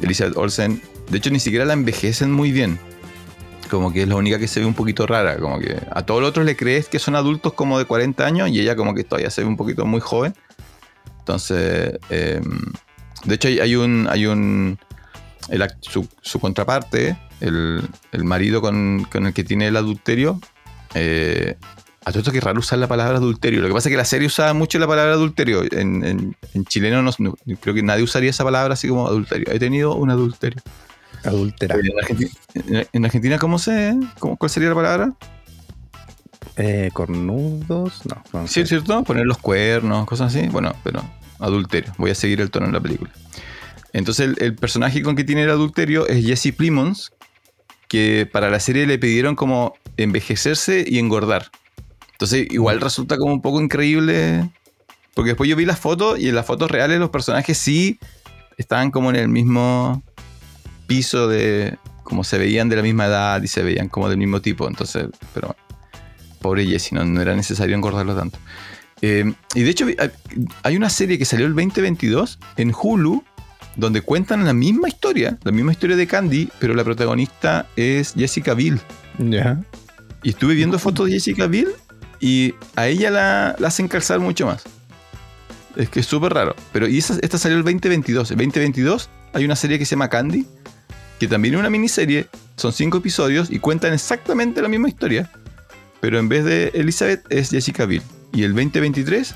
[0.02, 2.78] Elizabeth Olsen, de hecho ni siquiera la envejecen muy bien.
[3.68, 5.38] Como que es la única que se ve un poquito rara.
[5.38, 8.48] Como que a todos los otros le crees que son adultos como de 40 años
[8.50, 10.34] y ella como que todavía se ve un poquito muy joven.
[11.20, 12.40] Entonces, eh,
[13.24, 14.08] de hecho hay, un...
[14.10, 14.78] Hay un
[15.80, 20.40] su, contraparte, el, el marido con, con el que tiene el adulterio,
[20.94, 21.56] eh,
[22.04, 23.60] a todo esto que raro usar la palabra adulterio.
[23.62, 25.62] Lo que pasa es que la serie usaba mucho la palabra adulterio.
[25.70, 26.34] En
[26.66, 29.46] chileno no, no- creo que nadie usaría esa palabra así como adulterio.
[29.52, 30.60] He tenido un adulterio.
[31.24, 31.76] Adultera.
[31.76, 35.12] En Argentina, en- en Argentina, ¿cómo se, cómo, ¿cuál sería la palabra?
[36.56, 38.22] Eh, cornudos, no.
[38.32, 38.66] no Sí, sé.
[38.66, 39.04] ¿cierto?
[39.04, 40.48] Poner los cuernos, cosas así.
[40.48, 41.02] Bueno, pero
[41.38, 41.92] adulterio.
[41.98, 43.10] Voy a seguir el tono en la película.
[43.92, 47.12] Entonces, el, el personaje con que tiene el adulterio es Jesse Plimons,
[47.88, 51.50] que para la serie le pidieron como envejecerse y engordar.
[52.12, 54.48] Entonces, igual resulta como un poco increíble.
[55.14, 57.98] Porque después yo vi las fotos y en las fotos reales los personajes sí
[58.56, 60.02] estaban como en el mismo
[60.88, 61.78] piso de.
[62.02, 64.66] como se veían de la misma edad y se veían como del mismo tipo.
[64.66, 65.62] Entonces, pero bueno.
[66.40, 68.38] Pobre Jesse, no, no era necesario engordarlo tanto.
[69.02, 69.86] Eh, y de hecho,
[70.62, 73.22] hay- una serie que salió el 2022 en Hulu
[73.76, 78.54] donde cuentan la misma historia, la misma historia de Candy, pero la protagonista es Jessica
[78.54, 78.80] Biel.
[79.18, 79.60] Ya.
[80.24, 81.68] Y estuve viendo fotos de Jessica Biel
[82.20, 84.64] y a ella la, la hacen calzar mucho más.
[85.76, 86.56] Es que es súper raro.
[86.72, 88.30] Pero y esa- esta salió el 2022.
[88.32, 90.44] El 2022 hay una serie que se llama Candy,
[91.18, 95.30] que también es una miniserie, son cinco episodios y cuentan exactamente la misma historia.
[96.00, 98.02] Pero en vez de Elizabeth es Jessica Biel.
[98.32, 99.34] Y el 2023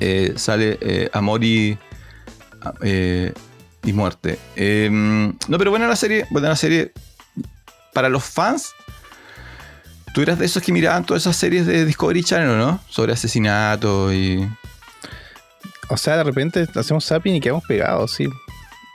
[0.00, 1.78] eh, sale eh, Amor y,
[2.82, 3.32] eh,
[3.82, 4.38] y Muerte.
[4.56, 6.92] Eh, no, pero buena la serie, buena la serie.
[7.94, 8.74] Para los fans,
[10.14, 12.80] tú eras de esos que miraban todas esas series de Discovery Channel, ¿o ¿no?
[12.88, 14.46] Sobre asesinatos y...
[15.90, 18.28] O sea, de repente hacemos zapping y quedamos pegados, sí.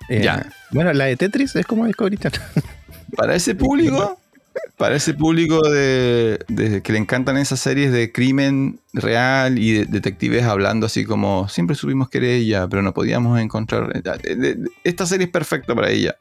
[0.09, 0.49] Eh, Ya.
[0.71, 2.41] Bueno, la de Tetris es como Discovery Channel.
[3.15, 4.19] Para ese público,
[4.75, 9.85] para ese público de, de- que le encantan esas series de crimen real y de
[9.85, 14.01] detectives hablando así como siempre supimos que era ella, pero no podíamos encontrar.
[14.01, 16.15] de- de- Esta serie es perfecta para ella.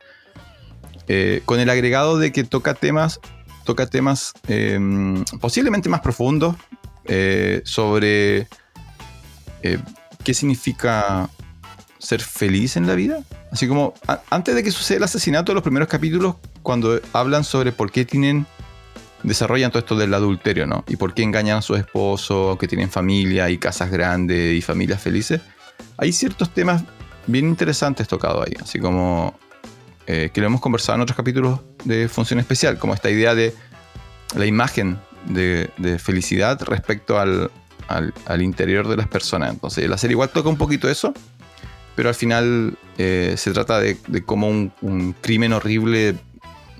[1.09, 3.21] Eh, con el agregado de que toca temas,
[3.65, 4.79] toca temas eh,
[5.41, 6.57] posiblemente más profundos
[7.07, 8.49] eh, sobre
[9.63, 9.79] eh,
[10.25, 11.29] qué significa
[12.03, 13.23] ser feliz en la vida.
[13.51, 13.95] Así como
[14.31, 18.47] antes de que suceda el asesinato, los primeros capítulos, cuando hablan sobre por qué tienen,
[19.23, 20.85] desarrollan todo esto del adulterio, ¿no?
[20.89, 25.01] Y por qué engañan a su esposo, que tienen familia y casas grandes y familias
[25.01, 25.41] felices.
[25.97, 26.83] Hay ciertos temas
[27.27, 29.39] bien interesantes tocados ahí, así como
[30.07, 33.55] eh, que lo hemos conversado en otros capítulos de Función Especial, como esta idea de
[34.35, 35.71] la imagen de,
[36.03, 37.51] felicidad respecto al,
[38.41, 39.53] interior de las personas.
[39.53, 41.15] Entonces, la serie igual toca un poquito eso,
[41.95, 46.17] pero al final eh, se trata de, de cómo un, un crimen horrible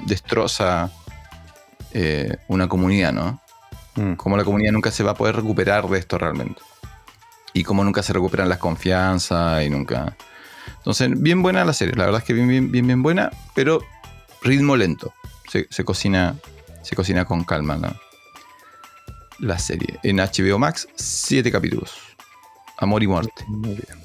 [0.07, 0.91] destroza
[1.95, 3.41] eh, una comunidad, ¿no?
[3.97, 4.15] Mm.
[4.15, 6.63] Cómo la comunidad nunca se va a poder recuperar de esto realmente.
[7.53, 10.17] Y cómo nunca se recuperan las confianzas y nunca...
[10.79, 13.83] Entonces, bien buena la serie, la verdad es que bien, bien, bien, bien buena, pero
[14.43, 15.13] ritmo lento.
[15.49, 16.37] Se, se cocina,
[16.83, 17.95] se cocina con calma la,
[19.39, 20.01] la serie.
[20.03, 21.93] En HBO Max, siete capítulos.
[22.79, 23.45] Amor y muerte.
[23.47, 24.02] Muy bien.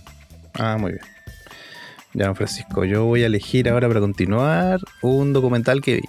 [0.58, 1.04] Ah, muy bien.
[2.14, 6.04] Ya, don Francisco, yo voy a elegir ahora para continuar un documental que vi.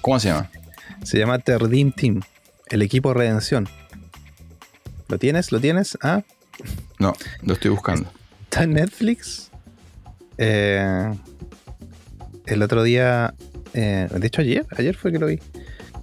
[0.00, 0.50] ¿Cómo se llama?
[1.02, 2.20] Se llama Terdim Team,
[2.70, 3.68] el equipo Redención.
[5.08, 5.52] ¿Lo tienes?
[5.52, 5.98] ¿Lo tienes?
[6.02, 6.22] Ah,
[6.98, 8.10] No, lo estoy buscando.
[8.44, 9.50] está en Netflix.
[10.38, 11.12] Eh,
[12.46, 13.34] el otro día,
[13.74, 15.38] eh, de hecho ayer, ayer fue que lo vi.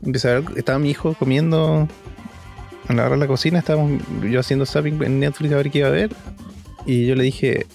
[0.06, 1.88] Empecé a ver, estaba mi hijo comiendo
[2.88, 5.80] en la hora de la cocina, estábamos yo haciendo zapping en Netflix a ver qué
[5.80, 6.12] iba a ver.
[6.90, 7.68] Y yo le dije,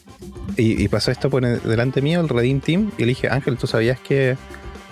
[0.56, 4.00] y, pasó esto por delante mío, el Redeem Team, y le dije, Ángel, ¿tú sabías
[4.00, 4.36] que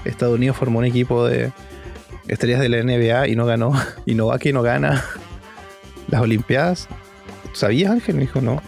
[0.05, 1.51] Estados Unidos formó un equipo de
[2.29, 3.73] estrellas de la NBA y no ganó,
[4.07, 5.05] y no va que no gana
[6.09, 6.87] las Olimpiadas?
[7.53, 8.15] ¿Sabías, Ángel?
[8.15, 8.63] Me dijo, no.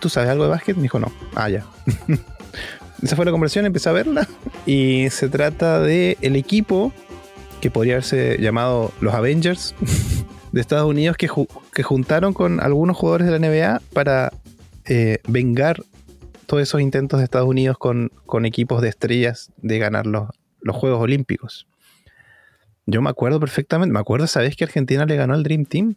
[0.00, 0.74] ¿Tú sabes algo de básquet?
[0.74, 1.12] Me dijo, no.
[1.36, 1.64] Ah, ya.
[3.00, 4.26] esa fue la conversación, empecé a verla.
[4.66, 6.92] Y se trata de el equipo
[7.60, 9.76] que podría haberse llamado los Avengers
[10.50, 11.30] de Estados Unidos que,
[11.72, 14.32] que juntaron con algunos jugadores de la NBA para
[14.86, 15.82] eh, vengar
[16.46, 18.10] todos esos intentos de Estados Unidos con,
[18.44, 20.28] equipos de estrellas de ganar los,
[20.68, 21.66] Juegos Olímpicos.
[22.86, 25.94] Yo me acuerdo perfectamente, me acuerdo, ¿sabes que Argentina le ganó al Dream Team?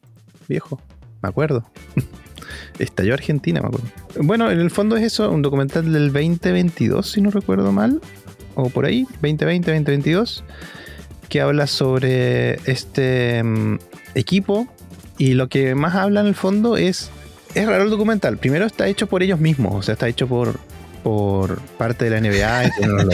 [0.47, 0.79] Viejo,
[1.23, 1.69] me acuerdo.
[2.79, 3.87] Estalló Argentina, me acuerdo.
[4.21, 7.99] Bueno, en el fondo es eso, un documental del 2022, si no recuerdo mal,
[8.55, 10.43] o por ahí, 2020, 2022,
[11.29, 13.79] que habla sobre este mm,
[14.15, 14.67] equipo
[15.17, 17.11] y lo que más habla en el fondo es
[17.53, 18.37] es raro el documental.
[18.37, 20.59] Primero está hecho por ellos mismos, o sea, está hecho por,
[21.03, 22.65] por parte de la NBA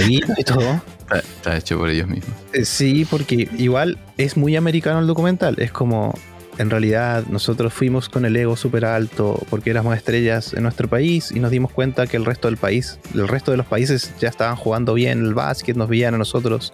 [0.07, 0.81] y, y todo.
[1.13, 2.36] Está, hecho por ellos mismos.
[2.53, 5.55] Eh, sí, porque igual es muy americano el documental.
[5.59, 6.13] Es como,
[6.57, 11.31] en realidad, nosotros fuimos con el ego súper alto porque éramos estrellas en nuestro país
[11.31, 14.29] y nos dimos cuenta que el resto del país, el resto de los países ya
[14.29, 16.73] estaban jugando bien el básquet, nos veían a nosotros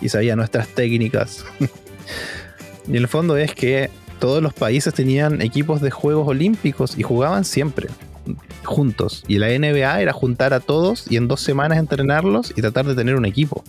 [0.00, 1.44] y sabían nuestras técnicas.
[2.88, 3.90] y el fondo es que
[4.22, 7.88] todos los países tenían equipos de Juegos Olímpicos y jugaban siempre
[8.62, 9.24] juntos.
[9.26, 12.94] Y la NBA era juntar a todos y en dos semanas entrenarlos y tratar de
[12.94, 13.64] tener un equipo.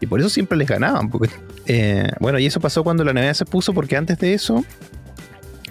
[0.00, 1.10] Y por eso siempre les ganaban.
[1.66, 4.64] Eh, bueno, y eso pasó cuando la NBA se puso, porque antes de eso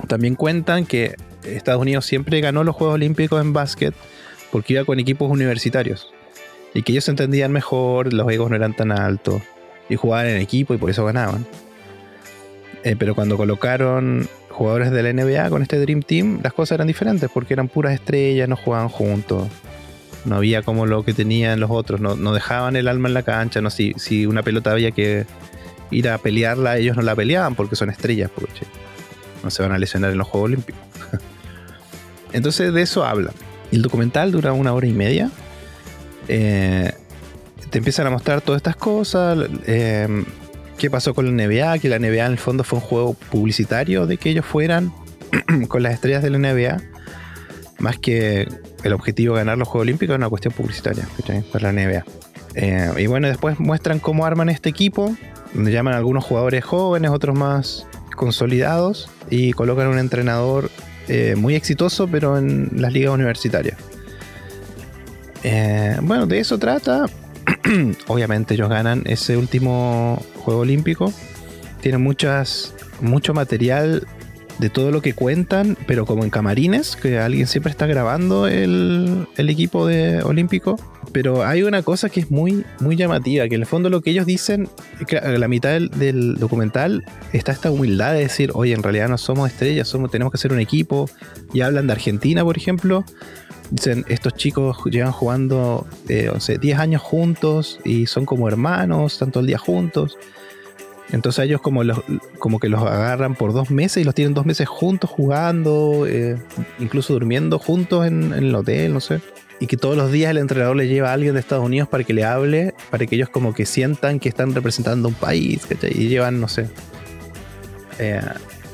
[0.07, 3.95] también cuentan que Estados Unidos siempre ganó los Juegos Olímpicos en básquet
[4.51, 6.13] porque iba con equipos universitarios.
[6.75, 9.41] Y que ellos entendían mejor, los egos no eran tan altos.
[9.89, 11.43] Y jugaban en equipo y por eso ganaban.
[12.83, 16.87] Eh, pero cuando colocaron jugadores de la NBA con este Dream Team, las cosas eran
[16.87, 19.47] diferentes porque eran puras estrellas, no jugaban juntos.
[20.25, 23.61] No había como lo que tenían los otros, no, dejaban el alma en la cancha.
[23.61, 25.25] No, si, si una pelota había que
[25.91, 28.65] ir a pelearla, ellos no la peleaban porque son estrellas, porque
[29.43, 30.81] no se van a lesionar en los Juegos Olímpicos.
[32.33, 33.31] Entonces de eso habla.
[33.71, 35.29] El documental dura una hora y media.
[36.27, 36.91] Eh,
[37.69, 39.37] te empiezan a mostrar todas estas cosas.
[39.65, 40.25] Eh,
[40.77, 44.05] qué pasó con la NBA, que la NBA en el fondo fue un juego publicitario
[44.07, 44.93] de que ellos fueran
[45.67, 46.81] con las estrellas de la NBA,
[47.79, 48.47] más que
[48.83, 51.07] el objetivo de ganar los Juegos Olímpicos, es una cuestión publicitaria
[51.51, 52.05] para la NBA.
[52.55, 55.15] Eh, y bueno, después muestran cómo arman este equipo,
[55.53, 60.69] donde llaman a algunos jugadores jóvenes, otros más consolidados, y colocan un entrenador
[61.07, 63.77] eh, muy exitoso, pero en las ligas universitarias.
[65.43, 67.05] Eh, bueno, de eso trata.
[68.07, 71.13] Obviamente ellos ganan ese último Juego Olímpico.
[71.81, 74.07] Tienen muchas, mucho material
[74.59, 79.27] de todo lo que cuentan, pero como en camarines, que alguien siempre está grabando el,
[79.37, 80.77] equipo de olímpico.
[81.13, 84.11] Pero hay una cosa que es muy, muy llamativa, que en el fondo lo que
[84.11, 84.67] ellos dicen,
[85.07, 89.49] que la mitad del, documental está esta humildad de decir, oye, en realidad no somos
[89.49, 91.09] estrellas, somos, tenemos que ser un equipo.
[91.53, 93.05] Y hablan de Argentina, por ejemplo.
[93.69, 99.41] Dicen, estos chicos llevan jugando, eh, 10 años juntos y son como hermanos, están todo
[99.41, 100.17] el día juntos.
[101.11, 102.01] Entonces ellos como, los,
[102.37, 106.37] como que los agarran por dos meses y los tienen dos meses juntos jugando, eh,
[106.79, 109.21] incluso durmiendo juntos en, el hotel, no sé.
[109.59, 112.03] Y que todos los días el entrenador le lleva a alguien de Estados Unidos para
[112.03, 116.09] que le hable, para que ellos como que sientan que están representando un país, Y
[116.09, 116.67] llevan, no sé,
[117.99, 118.21] eh,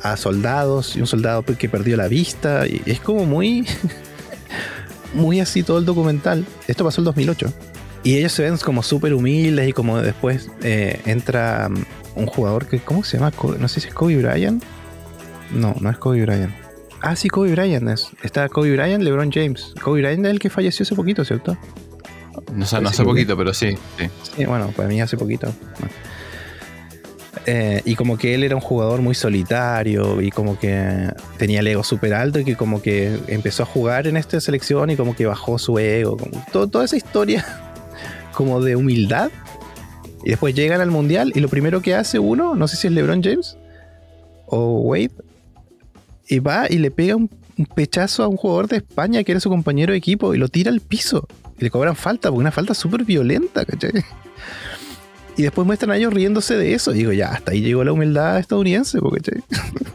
[0.01, 2.65] a soldados y un soldado que perdió la vista.
[2.65, 3.65] Es como muy,
[5.13, 6.45] muy así todo el documental.
[6.67, 7.53] Esto pasó el 2008.
[8.03, 11.69] Y ellos se ven como súper humildes y como después eh, entra
[12.15, 13.31] un jugador que, ¿cómo se llama?
[13.59, 14.63] No sé si es Kobe Bryant.
[15.51, 16.53] No, no es Kobe Bryant.
[17.01, 18.09] Ah, sí, Kobe Bryant es.
[18.21, 19.73] Está Kobe Bryant, LeBron James.
[19.81, 21.57] Kobe Bryant es el que falleció hace poquito, ¿cierto?
[22.53, 23.77] No, no hace poquito, pero sí,
[24.35, 24.45] sí.
[24.45, 25.53] bueno, para mí hace poquito.
[27.45, 31.67] Eh, y como que él era un jugador muy solitario y como que tenía el
[31.67, 35.13] ego súper alto y que como que empezó a jugar en esta selección y como
[35.13, 36.17] que bajó su ego.
[36.51, 37.45] toda esa historia
[38.33, 39.29] como de humildad
[40.23, 42.93] y después llegan al mundial y lo primero que hace uno, no sé si es
[42.93, 43.57] LeBron James
[44.45, 45.11] o Wade,
[46.27, 47.29] y va y le pega un,
[47.75, 50.71] pechazo a un jugador de España que era su compañero de equipo y lo tira
[50.71, 51.27] al piso.
[51.59, 53.91] Y le cobran falta, porque una falta súper violenta, ¿cachai?
[55.35, 56.93] Y después muestran a ellos riéndose de eso.
[56.93, 59.43] Y digo, ya, hasta ahí llegó la humildad estadounidense, ¿cachai?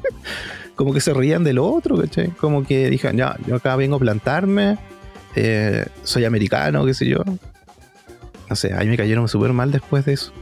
[0.74, 2.30] Como que se rían del otro, ¿cachai?
[2.30, 4.78] Como que dijeron, ya, yo acá vengo a plantarme,
[5.34, 7.18] eh, soy americano, qué sé yo.
[8.48, 10.32] No sé, ahí me cayeron súper mal después de eso.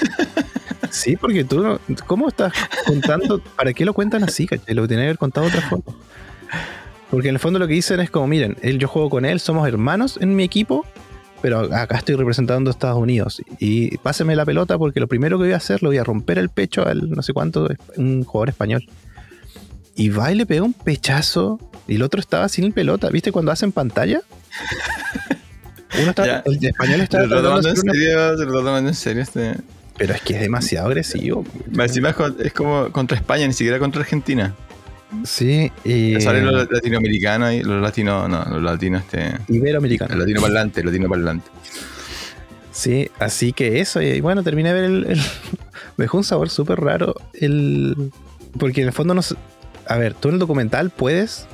[0.90, 2.52] sí, porque tú, ¿cómo estás
[2.86, 3.40] contando?
[3.56, 4.74] ¿Para qué lo cuentan así, caché?
[4.74, 5.84] Lo tiene que haber contado de otra forma.
[7.10, 9.40] Porque en el fondo lo que dicen es como, miren, él, yo juego con él,
[9.40, 10.86] somos hermanos en mi equipo,
[11.42, 13.42] pero acá estoy representando a Estados Unidos.
[13.58, 16.38] Y páseme la pelota porque lo primero que voy a hacer, lo voy a romper
[16.38, 18.84] el pecho al no sé cuánto, un jugador español.
[19.96, 23.08] Y va y le pega un pechazo y el otro estaba sin pelota.
[23.10, 24.20] ¿Viste cuando hacen pantalla?
[26.00, 26.42] Uno está, Ya.
[26.46, 29.54] el español está Se lo tomando en serio, se lo tomando en serio este.
[29.98, 31.44] Pero es que es demasiado agresivo.
[31.78, 34.54] Encima es como contra España, ni siquiera contra Argentina.
[35.24, 36.20] Sí, y.
[36.20, 39.32] Salen los latinoamericanos y los latinos, no, los latinos este.
[39.48, 40.12] Iberoamericano.
[40.14, 41.50] El latino parlante, el latino parlante.
[42.72, 44.00] Sí, así que eso.
[44.00, 45.06] Y bueno, terminé de ver el.
[45.10, 45.18] el-
[45.96, 47.14] me dejó un sabor súper raro.
[47.34, 48.12] El.
[48.58, 49.22] Porque en el fondo no.
[49.22, 49.34] se-
[49.86, 51.46] A ver, tú en el documental puedes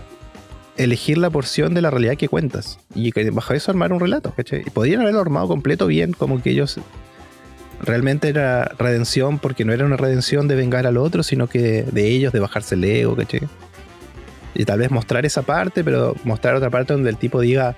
[0.77, 2.79] elegir la porción de la realidad que cuentas.
[2.95, 4.63] Y bajo eso armar un relato, ¿cachai?
[4.67, 6.79] Y podrían haberlo armado completo bien, como que ellos.
[7.81, 12.09] Realmente era redención, porque no era una redención de vengar al otro, sino que de
[12.09, 13.43] ellos, de bajarse el ego, ¿cachai?
[14.55, 17.77] Y tal vez mostrar esa parte, pero mostrar otra parte donde el tipo diga,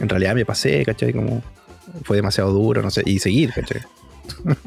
[0.00, 1.12] en realidad me pasé, ¿cachai?
[1.12, 1.42] Como
[2.04, 3.80] fue demasiado duro, no sé, y seguir, ¿cachai?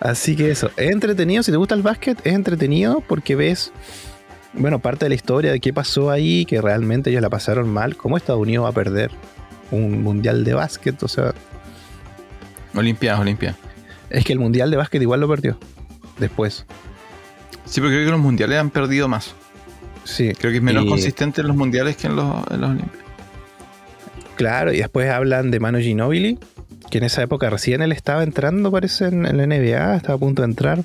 [0.00, 3.72] Así que eso, es entretenido, si te gusta el básquet, es entretenido porque ves,
[4.52, 7.96] bueno, parte de la historia de qué pasó ahí, que realmente ellos la pasaron mal,
[7.96, 9.10] cómo Estados Unidos va a perder
[9.70, 11.32] un mundial de básquet, o sea,
[12.74, 13.58] Olimpiadas, Olimpiadas.
[14.10, 15.58] es que el mundial de básquet igual lo perdió,
[16.18, 16.66] después,
[17.66, 19.34] Sí, pero creo que los mundiales han perdido más.
[20.04, 20.32] sí.
[20.38, 23.04] Creo que es menos Y- consistente en los mundiales que en los, en los Olimpiadas.
[24.36, 26.38] Claro, y después hablan de Manu Ginobili,
[26.90, 30.18] que en esa época recién él estaba entrando, parece, en, en la NBA, estaba a
[30.18, 30.82] punto de entrar.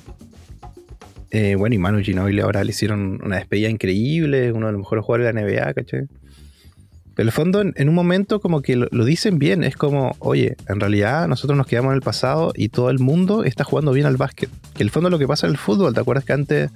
[1.32, 5.04] Eh, bueno, y Manu Ginobili ahora le hicieron una despedida increíble, uno de los mejores
[5.04, 6.06] jugadores de la NBA, ¿cachai?
[7.16, 10.80] En el fondo, en, un momento como que lo, dicen bien, es como, oye, en
[10.80, 14.16] realidad nosotros nos quedamos en el pasado y todo el mundo está jugando bien al
[14.16, 14.48] básquet.
[14.74, 16.70] Que el fondo lo que pasa en el fútbol, ¿te acuerdas que antes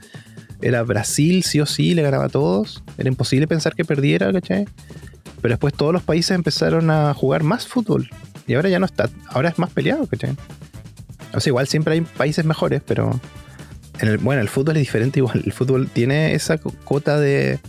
[0.60, 2.82] era Brasil sí o sí, le ganaba a todos?
[2.98, 4.66] Era imposible pensar que perdiera, ¿cachai?
[5.40, 8.10] Pero después todos los países empezaron a jugar más fútbol.
[8.46, 10.36] Y ahora ya no está, ahora es más peleado, ¿cachai?
[11.32, 13.18] O sea, igual siempre hay países mejores, pero.
[14.00, 15.42] En el, bueno, el fútbol es diferente igual.
[15.44, 17.60] El fútbol tiene esa co- cota de,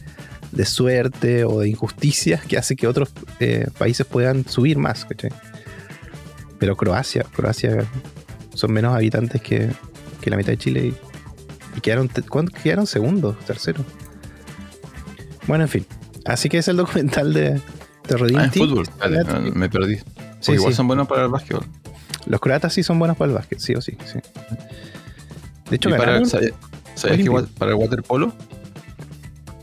[0.56, 5.32] de suerte o de injusticias que hace que otros eh, países puedan subir más, ¿cachai?
[6.58, 7.86] Pero Croacia, Croacia
[8.54, 9.70] son menos habitantes que,
[10.22, 12.10] que la mitad de Chile y, y quedaron,
[12.64, 13.86] quedaron segundos, terceros.
[15.48, 15.86] Bueno, en fin.
[16.26, 17.62] Así que es el documental de,
[18.08, 18.88] de Rodin Ah, en fútbol.
[18.98, 19.98] Vale, me perdí.
[19.98, 20.78] Porque Sí, igual sí.
[20.78, 21.66] son buenos para el básquetbol.
[22.28, 23.98] Los croatas sí son buenos para el básquet, sí o sí.
[24.06, 24.20] sí.
[25.70, 26.24] De hecho, para.
[26.26, 26.54] ¿sabías
[26.96, 28.34] sabías que para el waterpolo?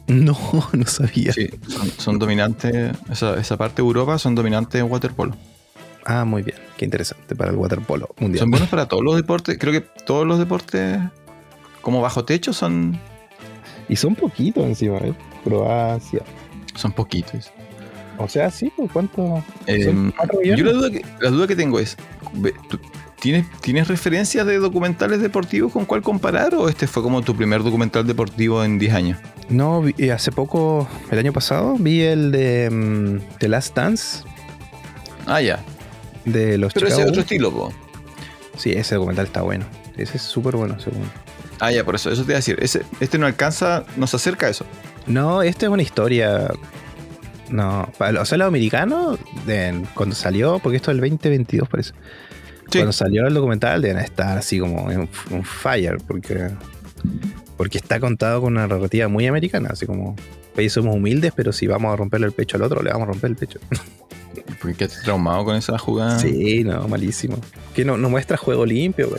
[0.09, 0.37] No,
[0.73, 1.33] no sabía.
[1.33, 2.97] Sí, son, son dominantes.
[3.11, 5.37] Esa, esa parte de Europa son dominantes en waterpolo.
[6.05, 6.59] Ah, muy bien.
[6.77, 8.41] Qué interesante para el waterpolo mundial.
[8.41, 9.57] Son buenos para todos los deportes.
[9.59, 10.99] Creo que todos los deportes
[11.81, 12.99] como bajo techo son,
[13.89, 15.15] Y son poquitos encima, ¿eh?
[15.45, 16.23] Croacia.
[16.75, 17.51] son poquitos.
[18.19, 19.43] O sea, sí, ¿cuánto?
[19.67, 19.93] Eh,
[20.45, 21.97] yo la duda, que, la duda que tengo es,
[22.35, 22.79] ve, ¿tú
[23.23, 27.63] ¿tienes, ¿tienes referencias de documentales deportivos con cuál comparar o este fue como tu primer
[27.63, 29.19] documental deportivo en 10 años?
[29.49, 34.25] No, eh, hace poco, el año pasado, vi el de mm, The Last Dance
[35.27, 35.61] Ah, ya.
[36.25, 37.73] de los Pero ese Chicago es otro estilo, po.
[38.57, 39.67] Sí, ese documental está bueno.
[39.97, 41.09] Ese es súper bueno, según.
[41.61, 42.59] Ah, ya, por eso, eso te iba a decir.
[42.61, 44.67] Ese, este no alcanza, nos acerca a eso.
[45.07, 46.49] No, esta es una historia.
[47.51, 49.19] No, o sea, los americanos,
[49.95, 51.93] cuando salió, porque esto es el 2022 parece.
[52.73, 52.79] Sí.
[52.79, 56.49] Cuando salió el documental deben estar así como en un fire, porque,
[57.57, 60.17] porque está contado con una narrativa muy americana, así como,
[60.57, 63.13] oye, somos humildes, pero si vamos a romperle el pecho al otro, le vamos a
[63.13, 63.59] romper el pecho.
[64.61, 66.19] Porque quedaste traumado con esa jugada.
[66.19, 67.37] Sí, no, malísimo.
[67.75, 69.11] Que no, no muestra juego limpio.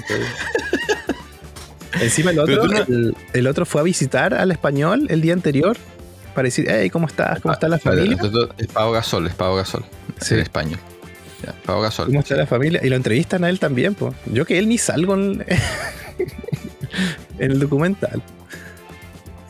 [2.02, 5.78] Encima el otro, no- el, el otro fue a visitar al español el día anterior
[6.34, 7.40] para decir, hey, ¿cómo estás?
[7.42, 8.18] ¿Cómo está la familia?
[8.58, 9.86] Es Pau Gasol, es Pau Gasol.
[10.20, 10.34] Sí.
[10.34, 10.80] En español.
[11.44, 12.08] Ya, Pau Gasol.
[12.08, 12.80] ¿Cómo está la familia?
[12.84, 14.14] Y lo entrevistan a él también, pues.
[14.28, 15.44] Yo que él ni salgo en,
[17.40, 18.22] en el documental.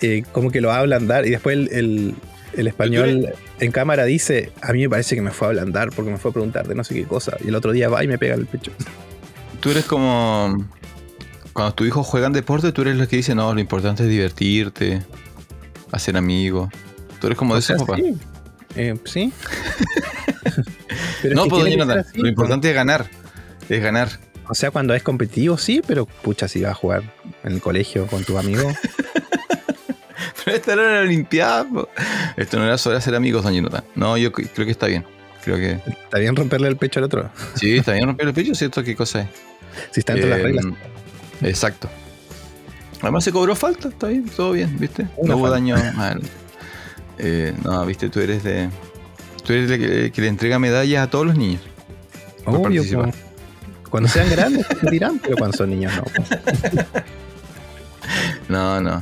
[0.01, 2.15] Eh, como que lo va a ablandar y después el, el-
[2.55, 3.29] el español
[3.59, 6.29] en cámara dice, a mí me parece que me fue a ablandar porque me fue
[6.29, 7.35] a preguntar de no sé qué cosa.
[7.43, 8.71] Y el otro día va y me pega en el pecho.
[9.59, 10.63] Tú eres como.
[11.53, 15.01] Cuando tus hijos juegan deporte, tú eres el que dice, no, lo importante es divertirte,
[15.91, 16.69] hacer amigos.
[17.21, 18.03] Tú eres como O de sea, esos papás.
[18.03, 18.17] sí.
[18.75, 19.31] Eh, sí.
[21.21, 23.05] Pero No, pues, ser así, lo importante es ganar.
[23.69, 24.09] Es ganar.
[24.49, 27.03] O sea, cuando es competitivo, sí, pero pucha, si vas a jugar
[27.45, 28.73] en el colegio con tus amigos.
[30.45, 31.63] Pero esta era la Olimpiada.
[31.63, 31.87] po.
[32.35, 33.83] Esto no era sobre hacer amigos, don Jonathan.
[33.95, 35.05] No, yo creo que está bien.
[35.43, 35.79] Creo que.
[35.89, 37.29] Está bien romperle el pecho al otro.
[37.55, 38.83] Sí, está bien romper el pecho, ¿cierto?
[38.83, 39.27] ¿Qué cosa es?
[39.91, 40.65] Si está dentro de las Eh, reglas.
[41.43, 41.89] Exacto.
[43.01, 45.07] Además se cobró falta, está bien, todo bien, ¿viste?
[45.15, 45.55] Una no hubo falta.
[45.59, 45.75] daño.
[45.95, 46.21] mal.
[47.17, 48.69] Eh, no, viste, tú eres de.
[49.43, 51.61] Tú eres el que, que le entrega medallas a todos los niños.
[52.45, 53.11] Obvio, po.
[53.89, 56.03] Cuando sean grandes se dirán, pero cuando son niños no.
[58.49, 59.01] No, no.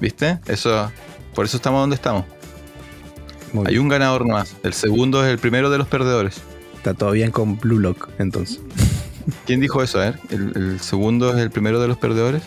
[0.00, 0.38] ¿Viste?
[0.46, 0.90] Eso.
[1.34, 2.24] Por eso estamos donde estamos.
[3.52, 3.82] Muy Hay bien.
[3.82, 4.56] un ganador más.
[4.62, 6.40] El segundo es el primero de los perdedores.
[6.76, 8.60] Está todo bien con Blue Lock, entonces.
[9.46, 9.98] ¿Quién dijo eso?
[10.00, 12.42] A ver, ¿el, el segundo es el primero de los perdedores?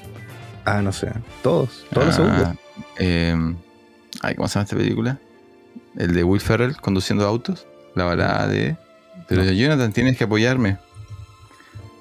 [0.66, 1.12] Ah, no sé.
[1.44, 2.48] Todos, todos los segundos.
[2.48, 2.56] Ah,
[2.98, 3.36] eh,
[4.22, 5.20] ay, ¿Cómo se llama esta película?
[5.98, 7.68] El de Will Ferrell conduciendo autos.
[7.96, 8.78] La balada de.
[9.28, 10.78] Pero Jonathan, tienes que apoyarme.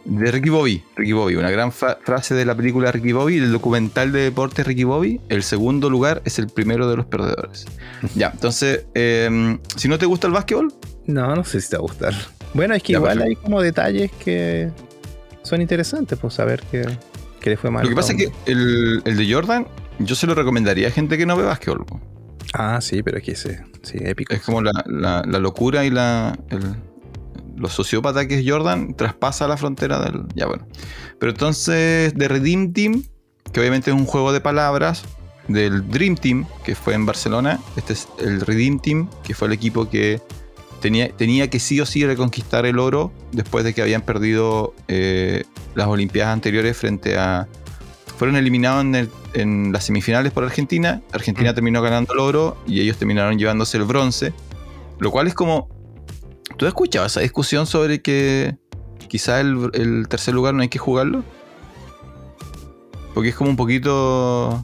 [0.04, 0.82] De Ricky Bobby.
[0.96, 4.84] Ricky Bobby, una gran frase de la película Ricky Bobby, del documental de deporte Ricky
[4.84, 5.20] Bobby.
[5.28, 7.66] El segundo lugar es el primero de los perdedores.
[8.14, 10.72] Ya, entonces, eh, si no te gusta el básquetbol,
[11.06, 12.14] No, no sé si te va a gustar.
[12.54, 13.38] Bueno, es que Ya, igual perfecto.
[13.40, 14.70] hay como detalles que
[15.42, 16.82] son interesantes, pues saber que,
[17.40, 17.82] que le fue mal.
[17.84, 19.66] lo que pasa es que el, el de Jordan,
[19.98, 21.84] yo se lo recomendaría a gente que no ve básquetbol.
[22.54, 23.50] Ah, sí, pero es que sí,
[23.82, 24.34] sí, épico.
[24.34, 26.38] Es como la, la- locura y la.
[26.50, 26.76] el-
[27.56, 30.24] lo sociópata que es Jordan traspasa la frontera del.
[30.34, 30.66] Ya bueno.
[31.18, 33.04] Pero entonces, de Redeem Team,
[33.52, 35.04] que obviamente es un juego de palabras,
[35.48, 37.60] del Dream Team, que fue en Barcelona.
[37.76, 40.22] Este es el Redeem Team, que fue el equipo que
[40.80, 45.44] tenía, tenía que sí o sí reconquistar el oro después de que habían perdido eh,
[45.74, 47.46] las Olimpiadas anteriores frente a.
[48.20, 51.00] Fueron eliminados en, el- en las semifinales por Argentina.
[51.10, 51.54] Argentina Mm.
[51.54, 54.34] terminó ganando el oro y ellos terminaron llevándose el bronce.
[54.98, 55.70] Lo cual es como.
[56.58, 58.56] ¿Tú has escuchado esa discusión sobre que
[59.08, 61.24] quizá el, el tercer lugar no hay que jugarlo?
[63.14, 64.62] Porque es como un poquito.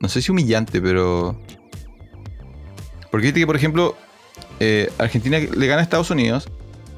[0.00, 1.40] No sé si humillante, pero.
[3.12, 3.94] Porque viste que, por ejemplo,
[4.58, 6.48] eh, Argentina le gana a Estados Unidos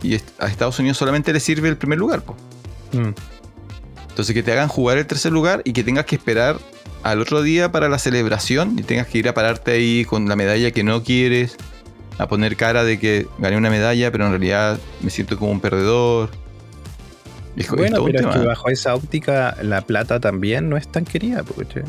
[0.02, 2.22] y a Estados Unidos solamente le sirve el primer lugar.
[2.22, 2.34] po.
[2.94, 3.12] Mm.
[4.18, 6.58] Entonces que te hagan jugar el tercer lugar y que tengas que esperar
[7.04, 10.34] al otro día para la celebración y tengas que ir a pararte ahí con la
[10.34, 11.56] medalla que no quieres,
[12.18, 15.60] a poner cara de que gané una medalla, pero en realidad me siento como un
[15.60, 16.30] perdedor.
[17.54, 21.44] Es, Bueno, pero es que bajo esa óptica la plata también no es tan querida,
[21.44, 21.84] porque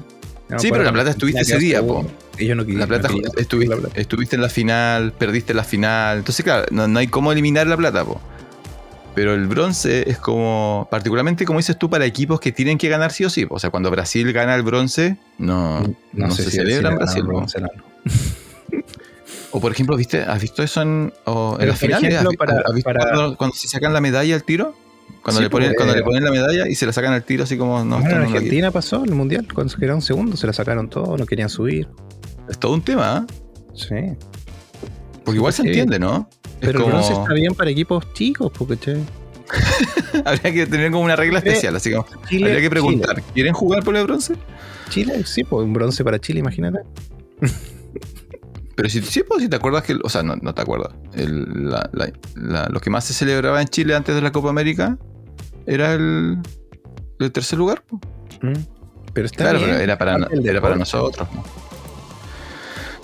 [0.50, 2.06] no, Sí, pero la plata estuviste ese día, po.
[2.38, 2.82] Y yo no quería.
[2.82, 4.00] La plata no quería estuviste, la plata.
[4.00, 6.20] estuviste en la final, perdiste la final.
[6.20, 8.22] Entonces, claro, no, no hay cómo eliminar la plata, po.
[9.16, 13.12] Pero el bronce es como, particularmente como dices tú, para equipos que tienen que ganar
[13.12, 13.46] sí o sí.
[13.50, 15.84] O sea, cuando Brasil gana el bronce, no,
[16.14, 17.24] no, se si- celebra en Brasil.
[17.24, 17.70] bronce, no.
[19.52, 22.04] O por ejemplo, ¿viste, ¿has visto eso en, o en Pero, las finales?
[22.14, 24.76] ejemplo, ¿Has, vi- para- has visto para- cuando, cuando se sacan la medalla al tiro?
[25.24, 27.14] Cuando, Sí, le ponen, pues, cuando eh, le ponen la medalla y se la sacan
[27.14, 30.40] al tiro así como, no, Bueno, en Argentina pasó el mundial, cuando se quedaron segundos,
[30.40, 31.88] se la sacaron todo, no querían subir.
[32.48, 33.34] Es todo un tema, ¿eh?
[33.74, 34.18] Sí.
[35.26, 36.30] Porque igual se entiende, ¿no?
[36.60, 38.98] Pero como- el bronce está bien para equipos chicos, porque che,
[40.26, 41.92] habría que tener como una regla especial, así
[42.28, 44.36] Chile, habría que preguntar, ¿quieren jugar por el bronce?
[44.90, 46.80] Chile, sí, pues un bronce para Chile, imagínate.
[48.76, 52.12] Pero si, si te acuerdas que, o sea, no, no te acuerdas, El- la- la-
[52.36, 54.98] la- lo que más se celebraba en Chile antes de la Copa América
[55.66, 56.38] era el,
[57.20, 57.84] el tercer lugar.
[58.42, 58.54] Mm.
[59.14, 61.28] Pero está Claro, bien, pero era para, era para nosotros.
[61.34, 61.44] ¿no?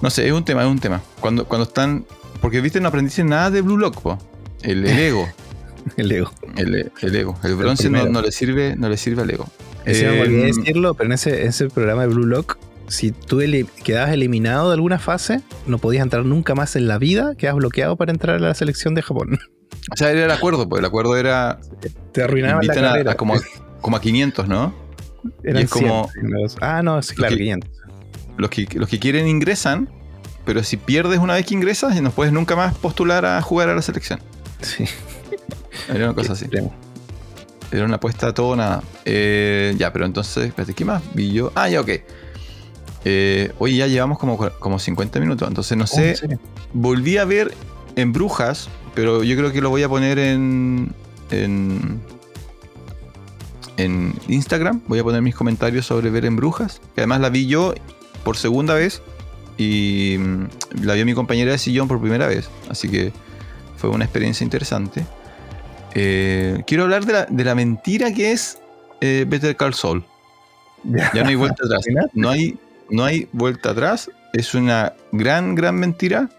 [0.01, 1.01] No sé, es un tema, es un tema.
[1.19, 2.05] Cuando, cuando están.
[2.45, 4.19] Porque viste, no aprendiste nada de Blue Lock, po.
[4.61, 5.27] El, el ego.
[5.97, 6.31] El ego.
[6.57, 7.39] El, el ego.
[7.43, 9.47] El bronce no, le sirve, no le sirve al ego.
[9.83, 13.41] Eh, decirlo, pero en ese, ese programa de Blue Lock, si tú
[13.83, 17.95] quedabas eliminado de alguna fase, no podías entrar nunca más en la vida, quedas bloqueado
[17.95, 19.39] para entrar a la selección de Japón.
[19.91, 21.59] o sea, era el acuerdo, pues el acuerdo era.
[22.11, 23.11] Te arruinaban la a, carrera.
[23.13, 23.33] a como,
[23.81, 24.71] como a 500, ¿no?
[25.43, 26.57] Eran y es como- 100 primeros.
[26.61, 27.71] Ah, no, sí, claro, que- 500.
[28.37, 29.89] Los que, los que quieren ingresan,
[30.45, 33.75] pero si pierdes una vez que ingresas, no puedes nunca más postular a jugar a
[33.75, 34.19] la selección.
[34.61, 34.85] Sí,
[35.89, 36.45] Era una cosa así.
[37.71, 38.81] Era una apuesta a todo o nada.
[39.05, 41.51] Eh, ya, pero entonces, espérate, ¿qué más vi yo?
[41.55, 41.89] Ah, ya, ok.
[43.03, 45.47] Eh, oye, ya llevamos como, como 50 minutos.
[45.47, 46.15] Entonces, no Oh, sé.
[46.73, 47.53] volví a ver
[47.95, 50.93] en Brujas, pero yo creo que lo voy a poner en.
[51.31, 52.01] en.
[53.77, 54.81] en Instagram.
[54.87, 56.81] Voy a poner mis comentarios sobre ver en Brujas.
[56.95, 57.73] Que además la vi yo
[58.23, 59.01] por segunda vez.
[59.57, 62.49] Y mm, la vio mi compañera de sillón por primera vez.
[62.69, 63.11] Así que
[63.77, 65.05] fue una experiencia interesante.
[65.93, 68.59] Eh, quiero hablar de la, de la mentira que es
[69.01, 70.05] eh, Better Call Saul.
[70.83, 71.85] Ya no hay vuelta atrás.
[72.13, 72.57] No hay,
[72.89, 74.11] no hay vuelta atrás.
[74.33, 76.29] Es una gran, gran mentira.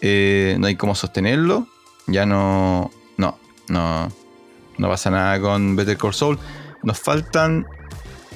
[0.00, 1.68] Eh, no hay cómo sostenerlo.
[2.06, 2.90] Ya no.
[3.16, 3.38] No,
[3.68, 4.08] no.
[4.78, 6.38] No pasa nada con Better Call Saul.
[6.82, 7.66] Nos faltan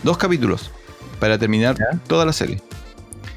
[0.02, 0.70] dos capítulos
[1.20, 1.98] para terminar ¿Ya?
[2.06, 2.60] toda la serie.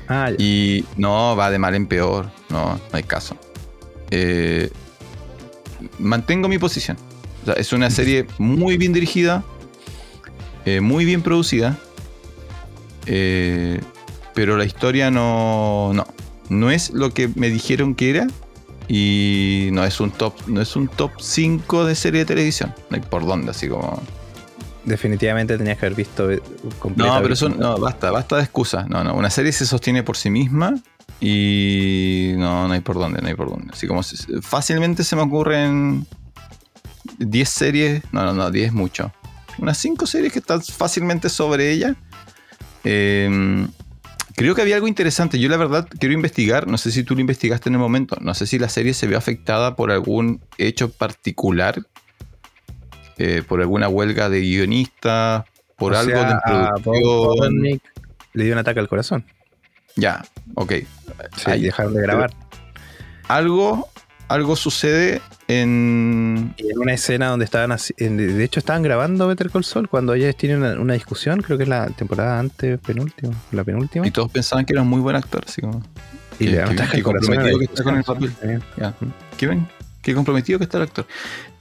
[0.07, 0.31] Ah.
[0.37, 2.29] Y no, va de mal en peor.
[2.49, 3.37] No, no hay caso.
[4.11, 4.69] Eh,
[5.99, 6.97] mantengo mi posición.
[7.57, 9.43] Es una serie muy bien dirigida,
[10.65, 11.77] eh, muy bien producida,
[13.05, 13.79] eh,
[14.33, 16.07] pero la historia no, no,
[16.49, 18.27] no es lo que me dijeron que era
[18.87, 22.73] y no es un top, no es un top 5 de serie de televisión.
[22.89, 24.01] No hay por dónde, así como.
[24.85, 26.41] Definitivamente tenías que haber visto eh,
[26.95, 28.87] No, pero eso no, basta, basta de excusas.
[28.87, 30.75] No, no, una serie se sostiene por sí misma
[31.19, 33.71] Y no, no hay por dónde, no hay por dónde.
[33.73, 34.01] Así como
[34.41, 36.05] fácilmente se me ocurren
[37.17, 39.11] 10 series, no, no, no, 10 es mucho.
[39.57, 41.95] Unas 5 series que están fácilmente sobre ella.
[42.83, 43.67] Eh,
[44.35, 45.39] creo que había algo interesante.
[45.39, 48.33] Yo la verdad quiero investigar, no sé si tú lo investigaste en el momento, no
[48.33, 51.85] sé si la serie se vio afectada por algún hecho particular,
[53.17, 55.45] eh, por alguna huelga de guionistas,
[55.77, 57.81] por O algo sea, de a Bob producción.
[58.33, 59.25] Le dio un ataque al corazón.
[59.95, 60.73] Ya, ok.
[61.37, 61.61] Sí, Ahí.
[61.63, 62.31] dejaron de grabar.
[63.27, 63.87] Algo,
[64.27, 66.53] algo sucede en.
[66.57, 70.13] En una escena donde estaban así, en- de hecho estaban grabando Better Call Saul cuando
[70.13, 74.05] ellos tienen una, una discusión, creo que es la temporada antes penúltima, la penúltima.
[74.05, 75.81] Y todos pensaban que era un muy buen actor, así como.
[76.39, 77.35] Y le dan un ataque que al corazón.
[77.35, 78.61] comprometido que está con el.
[78.77, 78.93] Ya.
[79.37, 79.67] ¿Qué ven?
[80.01, 81.07] Qué comprometido que está el actor.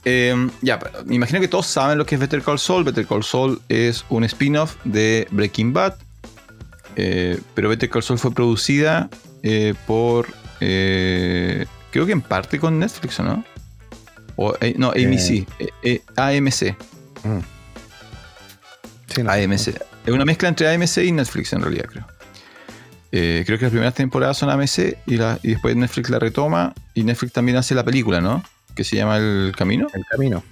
[0.05, 2.83] Eh, ya, me imagino que todos saben lo que es Better Call Saul.
[2.83, 5.95] Better Call Saul es un spin-off de Breaking Bad.
[6.95, 9.09] Eh, pero Better Call Saul fue producida
[9.43, 10.27] eh, por.
[10.61, 13.43] eh, creo que en parte con Netflix, ¿o no?
[14.37, 15.47] O, no, AMC.
[16.15, 16.75] AMC.
[17.23, 17.39] Mm.
[19.07, 19.31] Sí, no.
[19.31, 19.67] AMC.
[20.05, 22.05] Es una mezcla entre AMC y Netflix en realidad, creo.
[23.11, 27.03] Creo que las primeras temporadas son AMC y, la- y después Netflix la retoma y
[27.05, 28.43] Netflix también hace la película, ¿no?
[28.75, 29.87] Que se llama El Camino.
[29.93, 30.43] El camino.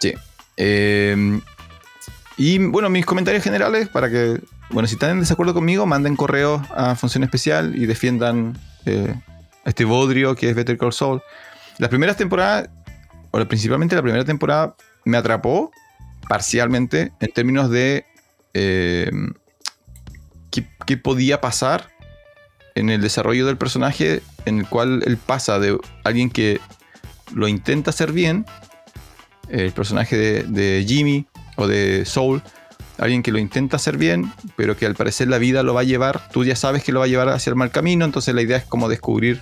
[0.00, 0.14] Sí.
[0.56, 1.40] Eh,
[2.36, 6.60] y bueno, mis comentarios generales para que, bueno, si están en desacuerdo conmigo, manden correos
[6.74, 9.14] a Función Especial y defiendan eh,
[9.64, 11.22] a este bodrio que es Better Call Saul.
[11.78, 12.68] Las primeras temporadas,
[13.30, 15.70] o principalmente la primera temporada, me atrapó
[16.28, 18.04] parcialmente en términos de
[18.52, 19.10] eh,
[20.50, 21.88] qué, qué podía pasar
[22.74, 26.60] en el desarrollo del personaje en el cual él pasa de alguien que
[27.34, 28.46] lo intenta hacer bien,
[29.48, 32.42] el personaje de, Jimmy o de Soul,
[32.98, 35.84] alguien que lo intenta hacer bien, pero que al parecer la vida lo va a
[35.84, 38.42] llevar, tú ya sabes que lo va a llevar hacia el mal camino, entonces la
[38.42, 39.40] idea es como descubrir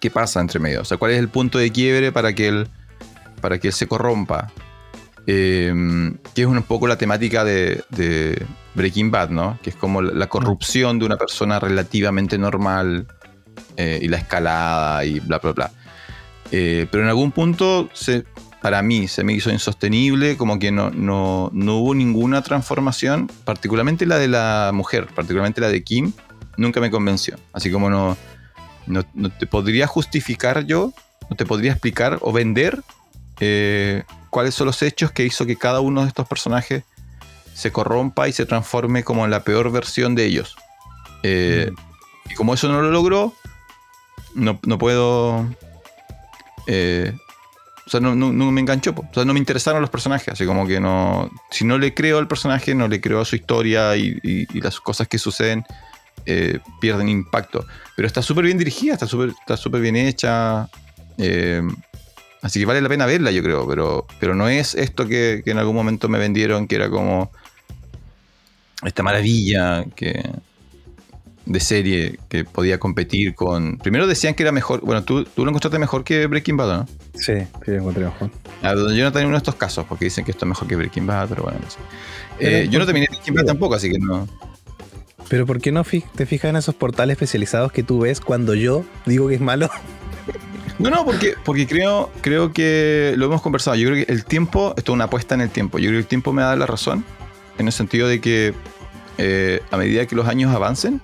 [0.00, 2.68] qué pasa entre medio, o sea, cuál es el punto de quiebre para que él,
[3.40, 4.52] para que él se corrompa.
[5.26, 5.72] Eh,
[6.34, 9.58] que es un poco la temática de, Breaking Bad, ¿no?
[9.62, 13.06] Que es como la, la corrupción de una persona relativamente normal
[13.76, 15.70] eh, y la escalada y bla, bla, bla.
[16.50, 18.24] Eh, pero en algún punto, se,
[18.60, 24.06] para mí, se me hizo insostenible, como que no, no, no hubo ninguna transformación, particularmente
[24.06, 26.12] la de la mujer, particularmente la de Kim,
[26.56, 27.36] nunca me convenció.
[27.52, 28.16] Así como no,
[28.86, 30.92] no, no te podría justificar yo,
[31.28, 32.82] no te podría explicar o vender
[33.38, 36.84] eh, cuáles son los hechos que hizo que cada uno de estos personajes
[37.54, 40.56] se corrompa y se transforme como en la peor versión de ellos.
[41.22, 41.70] Eh,
[42.30, 43.34] Y como eso no lo logró,
[44.34, 45.46] no, no puedo.
[46.66, 47.12] Eh,
[47.86, 48.94] o sea, no, me enganchó.
[48.94, 49.02] po.
[49.10, 50.28] O sea, no me interesaron los personajes.
[50.28, 51.28] Así como que no.
[51.50, 55.08] Si no le creo al personaje, no le creo a su historia y, las cosas
[55.08, 55.64] que suceden,
[56.24, 57.66] eh, pierden impacto.
[57.96, 60.68] Pero está súper bien dirigida, está súper está súper bien hecha.
[61.18, 61.62] eh,
[62.42, 63.66] así que vale la pena verla, yo creo.
[63.66, 67.32] Pero, pero no es esto que, que en algún momento me vendieron, que era como.
[68.84, 70.22] Esta maravilla que,
[71.46, 73.78] de serie que podía competir con.
[73.78, 74.80] Primero decían que era mejor.
[74.80, 76.86] Bueno, tú, tú lo encontraste mejor que Breaking Bad, ¿no?
[77.14, 77.34] Sí,
[77.64, 78.30] sí, encontré mejor.
[78.62, 80.76] Ah, yo no tenía uno de estos casos porque dicen que esto es mejor que
[80.76, 81.78] Breaking Bad, pero bueno, no sé.
[82.38, 84.28] Eh, yo no terminé Breaking Bad tampoco, así que no.
[85.28, 88.84] Pero ¿por qué no te fijas en esos portales especializados que tú ves cuando yo
[89.06, 89.70] digo que es malo?
[90.80, 93.76] No, no, porque, porque creo, creo que lo hemos conversado.
[93.76, 95.78] Yo creo que el tiempo, esto es una apuesta en el tiempo.
[95.78, 97.04] Yo creo que el tiempo me da la razón
[97.58, 98.54] en el sentido de que
[99.18, 101.02] eh, a medida que los años avancen,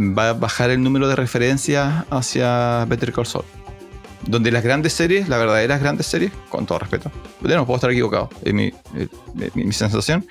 [0.00, 3.44] va a bajar el número de referencias hacia Better Call Saul.
[4.26, 7.90] Donde las grandes series, las verdaderas grandes series, con todo respeto, de no puedo estar
[7.90, 8.64] equivocado, es mi,
[8.96, 9.08] eh,
[9.54, 10.26] mi- mi sensación,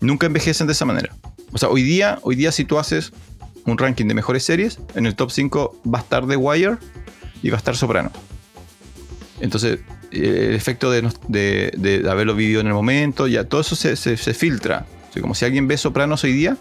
[0.00, 1.14] nunca envejecen de esa manera.
[1.52, 3.12] O sea, hoy día, hoy día si tú haces
[3.64, 6.78] un ranking de mejores series, en el top 5 va a estar The Wire
[7.42, 8.10] y va a estar Soprano.
[9.40, 9.80] Entonces,
[10.10, 13.96] eh, el efecto de, de- de haberlo vivido en el momento, ya todo eso se,
[13.96, 14.86] se- se filtra.
[15.10, 16.56] O sea, como si alguien ve Sopranos hoy día,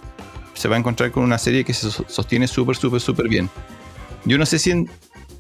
[0.62, 3.50] se va a encontrar con una serie que se so- sostiene súper, súper, súper bien.
[4.26, 4.88] Yo no sé si en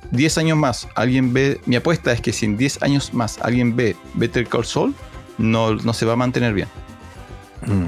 [0.09, 3.75] 10 años más alguien ve, mi apuesta es que si en 10 años más alguien
[3.75, 4.95] ve Better Call Saul,
[5.37, 6.67] no, no se va a mantener bien.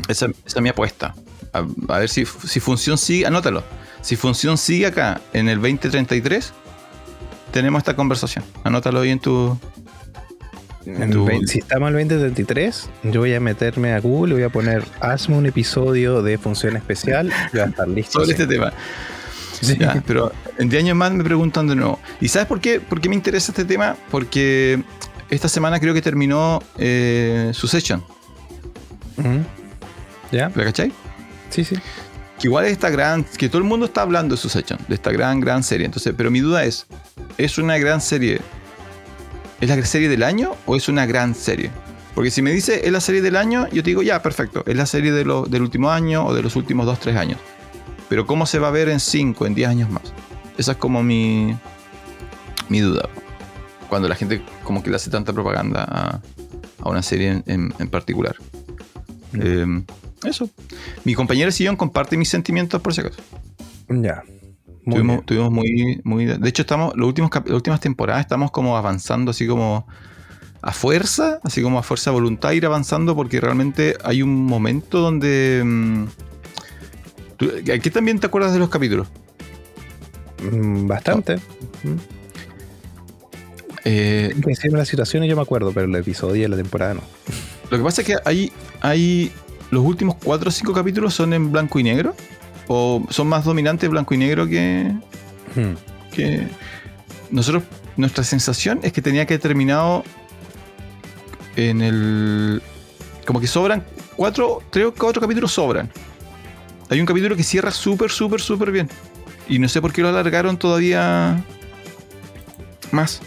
[0.08, 1.16] Esa, esa es mi apuesta.
[1.54, 3.64] A, a ver si, si función sigue, anótalo.
[4.02, 6.54] Si función sigue acá en el 2033,
[7.52, 8.46] tenemos esta conversación.
[8.64, 9.58] Anótalo ahí en tu.
[10.86, 14.44] En tu- el 20 si estamos el 2033, yo voy a meterme a Google voy
[14.44, 18.20] a poner hazme un episodio de función especial y va a estar listo.
[18.20, 18.74] sobre este tema.
[19.62, 19.78] Sí.
[19.80, 21.98] Ya, pero en 10 años más me preguntan de nuevo.
[22.20, 23.96] ¿Y sabes por qué, por qué me interesa este tema?
[24.12, 24.84] Porque
[25.30, 28.04] esta semana creo que terminó eh, su session.
[30.32, 30.52] ¿Ya?
[30.56, 30.92] ¿La cachai?
[31.50, 31.76] Sí, sí.
[32.40, 35.12] que igual es esta gran, que todo el mundo está hablando de Succession, de esta
[35.12, 35.86] gran, gran serie.
[35.86, 36.88] Entonces, pero mi duda es,
[37.38, 38.42] ¿es una gran serie?
[39.62, 41.72] ¿Es la serie del año o es una gran serie?
[42.16, 44.76] Porque si me dice es la serie del año, yo te digo, ya, perfecto, es
[44.76, 47.39] la serie de lo- del último año o de los últimos 2, 3 años.
[48.10, 50.04] Pero ¿cómo se va a ver en 5, en 10 años más?
[50.58, 51.58] Esa es como mi,
[52.70, 53.10] mi duda.
[53.89, 56.22] Cuando la gente como que le hace tanta propaganda a,
[56.82, 58.36] a una serie en, en- en particular.
[59.34, 59.66] Eh,
[60.26, 60.49] eso.
[61.06, 63.22] Mi compañero Sillón comparte mis sentimientos por si acaso.
[63.89, 64.24] Ya.
[64.86, 65.26] Muy Tuvimos, bien.
[65.26, 66.26] tuvimos muy, muy.
[66.26, 66.94] De hecho, estamos.
[66.96, 69.88] Los últimos, las últimas temporadas estamos como avanzando así como.
[70.66, 75.00] A fuerza, así como a fuerza de voluntad, ir avanzando porque realmente hay un momento
[75.00, 75.62] donde.
[75.66, 76.04] mm,
[77.38, 79.08] tú- ¿Aquí también te acuerdas de los capítulos?
[80.52, 81.36] Mm, Bastante.
[81.38, 81.98] Mm.
[83.86, 86.94] Eh, Tienes que decirme las situaciones, yo me acuerdo, pero el episodio y la temporada
[86.94, 87.02] no.
[87.70, 89.32] lo que pasa es que hay, hay.
[89.72, 92.16] Los últimos 4 o 5 capítulos son en blanco y negro.
[92.68, 94.91] O son más dominantes blanco y negro que,
[95.55, 96.11] Mm.
[96.14, 96.47] que
[97.30, 97.64] nosotros
[97.97, 100.03] nuestra sensación es que tenía que haber terminado
[101.55, 102.61] en el
[103.28, 103.86] como que sobran
[104.16, 105.89] cuatro tres o cuatro capítulos sobran
[106.89, 108.89] hay un capítulo que cierra súper súper súper bien
[109.47, 111.43] y no sé por qué lo alargaron todavía
[112.91, 113.22] más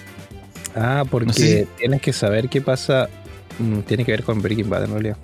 [0.74, 3.08] Ah, porque No sé si- tienes que saber qué pasa.
[3.58, 5.16] mm, tiene que ver con Breaking Bad en realidad.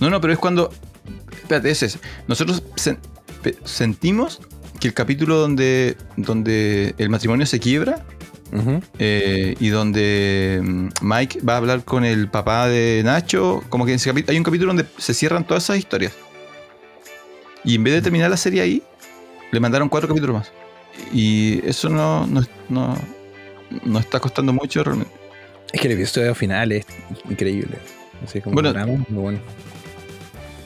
[0.00, 0.70] no no pero es cuando
[1.32, 1.98] espérate ese es
[2.28, 2.62] nosotros
[3.64, 4.40] sentimos
[4.80, 8.04] que el capítulo donde donde el matrimonio se quiebra.
[9.00, 13.64] Eh, y donde mm, Mike va a hablar con el papá de Nacho.
[13.68, 16.12] Como que en ese hay un capítulo donde se cierran todas esas historias.
[17.64, 18.82] Y en vez de terminar la serie ahí,
[19.50, 20.52] le mandaron cuatro capítulos más.
[21.12, 22.96] Y eso no, no, no,
[23.84, 25.12] no está costando mucho realmente.
[25.72, 26.86] Es que el episodio final es
[27.28, 27.78] increíble.
[28.22, 28.72] Así como Bueno.
[28.72, 29.38] drama, muy bueno.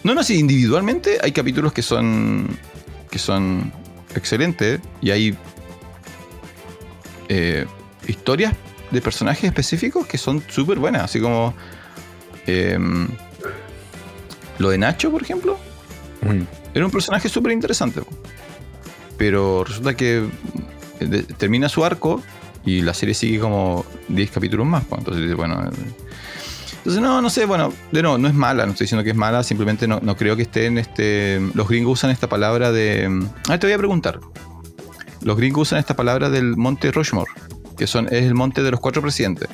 [0.04, 2.48] No, no, sí, individualmente hay capítulos que son
[3.10, 3.72] que son
[4.14, 5.36] excelentes y hay
[7.28, 7.66] eh,
[8.06, 8.54] historias
[8.90, 11.54] de personajes específicos que son súper buenas, así como
[12.46, 13.08] em,
[14.58, 15.58] lo de Nacho, por ejemplo,
[16.20, 16.42] Mm.
[16.74, 18.00] era un personaje súper interesante.
[19.16, 20.24] Pero resulta que
[21.00, 22.20] eh, termina su arco
[22.64, 24.84] y la serie sigue como 10 capítulos más.
[24.84, 24.98] pues.
[25.00, 25.70] Entonces, bueno.
[26.88, 29.16] Entonces, no, no sé, bueno, de nuevo, no es mala, no estoy diciendo que es
[29.16, 31.38] mala, simplemente no, no creo que esté en este.
[31.52, 33.28] Los gringos usan esta palabra de.
[33.46, 34.20] Ah, te voy a preguntar.
[35.20, 37.30] Los gringos usan esta palabra del monte Rushmore,
[37.76, 39.50] que son, es el monte de los cuatro presidentes.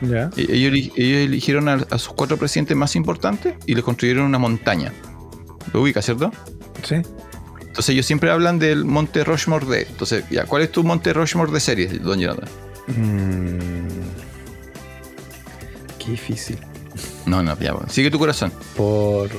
[0.00, 0.30] Ya.
[0.36, 4.38] Y Ellos, ellos eligieron a, a sus cuatro presidentes más importantes y les construyeron una
[4.38, 4.92] montaña.
[5.72, 6.30] Lo ubica, ¿cierto?
[6.84, 7.02] Sí.
[7.62, 9.82] Entonces ellos siempre hablan del Monte Rushmore de.
[9.90, 12.48] Entonces, ya, ¿cuál es tu Monte Rushmore de series, don Jonathan?
[12.86, 14.29] Mm.
[16.04, 16.58] Qué difícil.
[17.26, 17.88] No, no, ya, bueno.
[17.88, 18.52] sigue tu corazón.
[18.76, 19.30] Por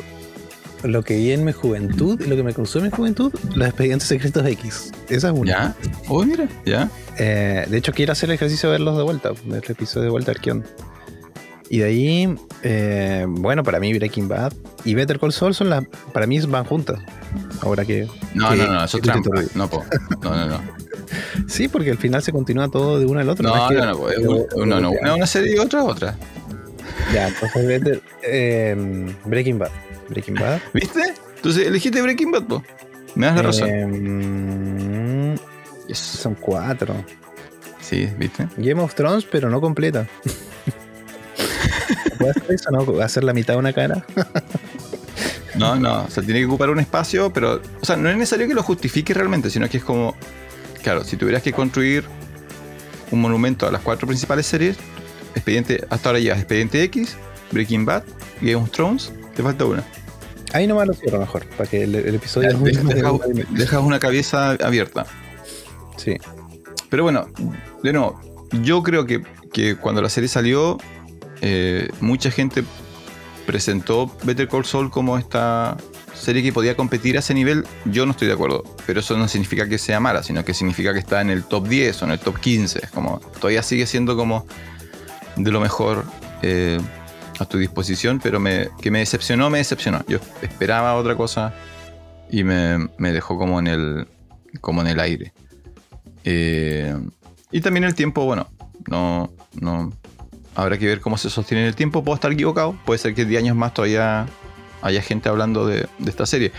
[0.83, 3.67] lo que vi en mi juventud y lo que me causó en mi juventud, los
[3.67, 4.91] expedientes secretos X.
[5.09, 5.51] Esa es una.
[5.51, 5.75] ¿Ya?
[6.07, 6.89] Oh, mira, ya.
[7.17, 10.11] Eh, de hecho, quiero hacer el ejercicio de verlos de vuelta, ver el episodio de
[10.11, 10.67] vuelta, a ver qué onda.
[11.69, 14.53] Y de ahí, eh, bueno, para mí Breaking Bad
[14.83, 16.99] y Better Call Saul son las, para mí van juntas.
[17.61, 18.07] Ahora que...
[18.33, 19.29] No, que- no, no, eso es trampa.
[19.55, 19.83] No, po.
[20.21, 20.61] No, no, no.
[21.47, 23.47] Sí, porque al final se continúa todo de una al otro.
[23.47, 26.17] No, no, no, no, no, Una, una serie y otra, otra.
[27.13, 28.75] Ya, entonces Better, eh,
[29.25, 29.71] Breaking Bad.
[30.09, 30.59] Breaking Bad.
[30.73, 31.13] ¿Viste?
[31.35, 32.63] Entonces elegiste Breaking Bad, po.
[33.15, 33.69] Me das la razón.
[33.71, 35.35] Eh,
[35.87, 35.97] Yes.
[35.97, 36.93] son cuatro.
[37.81, 38.47] Sí, ¿viste?
[38.57, 40.07] Game of Thrones, pero no completa.
[42.17, 42.71] ¿Puedes hacer eso?
[42.71, 43.01] ¿No?
[43.01, 44.05] ¿Hacer la mitad de una cara?
[45.53, 48.47] No, no, o sea, tiene que ocupar un espacio, pero, o sea, no es necesario
[48.47, 50.15] que lo justifique realmente, sino que es como,
[50.81, 52.05] claro, si tuvieras que construir
[53.11, 54.77] un monumento a las cuatro principales series,
[55.35, 57.15] expediente, hasta ahora llevas Expediente X,
[57.51, 58.03] Breaking Bad,
[58.41, 59.83] Game of Thrones, te falta una.
[60.53, 62.49] Ahí nomás lo cierro mejor, para que el, el episodio...
[62.59, 63.11] Deja- deja-
[63.51, 65.05] dejas una cabeza abierta.
[65.97, 66.17] Sí.
[66.89, 67.27] Pero bueno,
[67.83, 68.19] de nuevo,
[68.61, 69.21] yo creo que,
[69.53, 70.77] que cuando la serie salió,
[71.41, 72.63] eh, mucha gente
[73.45, 75.77] presentó Better Call Saul como esta
[76.13, 77.65] serie que podía competir a ese nivel.
[77.85, 80.93] Yo no estoy de acuerdo, pero eso no significa que sea mala, sino que significa
[80.93, 82.79] que está en el top 10 o en el top 15.
[82.83, 84.45] Es como, todavía sigue siendo como
[85.35, 86.05] de lo mejor
[86.41, 86.79] eh,
[87.39, 90.03] a tu disposición, pero me, que me decepcionó, me decepcionó.
[90.07, 91.53] Yo esperaba otra cosa
[92.29, 94.07] y me, me dejó como en el,
[94.61, 95.33] como en el aire.
[96.23, 96.95] Eh,
[97.51, 98.47] y también el tiempo, bueno,
[98.87, 99.91] no, no.
[100.53, 102.03] Habrá que ver cómo se sostiene en el tiempo.
[102.03, 102.77] Puedo estar equivocado.
[102.85, 104.27] Puede ser que 10 años más todavía
[104.81, 106.51] haya gente hablando de, de esta serie.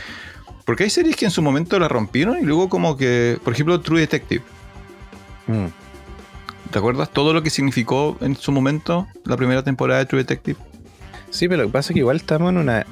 [0.64, 3.80] Porque hay series que en su momento la rompieron y luego como que, por ejemplo,
[3.80, 4.42] True Detective.
[5.46, 5.81] Mm.
[6.72, 10.58] ¿Te acuerdas todo lo que significó en su momento la primera temporada de True Detective?
[11.28, 12.86] Sí, pero lo que pasa es que igual estamos en una,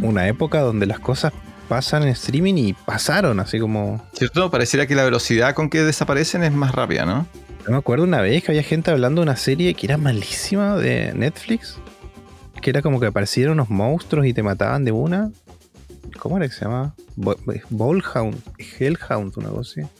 [0.00, 1.32] una época donde las cosas
[1.68, 4.00] pasan en streaming y pasaron, así como.
[4.12, 4.52] ¿Cierto?
[4.52, 7.26] Pareciera que la velocidad con que desaparecen es más rápida, ¿no?
[7.66, 10.76] Yo me acuerdo una vez que había gente hablando de una serie que era malísima
[10.76, 11.76] de Netflix.
[12.62, 15.32] Que era como que aparecieron unos monstruos y te mataban de una.
[16.20, 16.94] ¿Cómo era que se llama?
[17.16, 18.40] Ballhound,
[18.78, 19.90] Hellhound, una cosa así.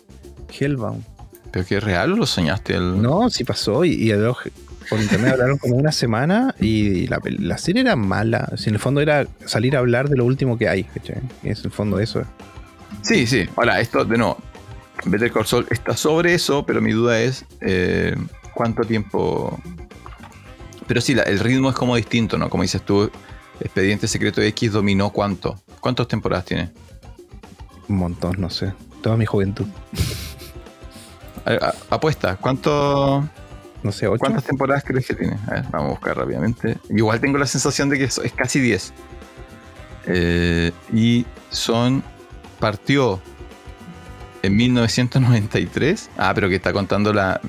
[0.57, 1.18] Hellbound.
[1.51, 2.75] ¿Pero que es real o lo soñaste?
[2.75, 3.01] El...
[3.01, 3.85] No, sí pasó.
[3.85, 4.13] Y, y
[4.89, 8.53] por internet hablaron como una semana y la, la, serie era mala.
[8.57, 10.85] Si en el fondo era salir a hablar de lo último que hay.
[10.85, 11.21] ¿cachai?
[11.43, 12.23] Es el fondo de eso.
[13.03, 13.47] Sí, sí.
[13.57, 14.39] Ahora, esto de nuevo.
[15.05, 18.17] Better Call Saul está sobre eso, pero mi duda es eh,
[18.55, 19.59] cuánto tiempo.
[20.87, 22.51] Pero sí, la, el ritmo es como distinto, ¿no?
[22.51, 23.11] Como dices tú,
[23.61, 25.61] Expediente Secreto X dominó cuánto.
[25.81, 26.71] ¿Cuántas temporadas tiene?
[27.89, 28.73] Un montón, no sé.
[29.03, 29.67] Toda mi juventud.
[31.91, 33.29] Apuesta, ¿cuánto?
[33.83, 34.19] No sé, ¿ocho?
[34.19, 35.37] ¿Cuántas temporadas crees que tiene?
[35.47, 36.79] A ver, vamos a buscar rápidamente.
[36.91, 38.93] Igual tengo la sensación de que es, casi 10.
[40.07, 42.03] Eh, y son.
[42.59, 43.21] Partió
[44.43, 46.11] en 1993.
[46.19, 47.41] Ah, pero que está contando la.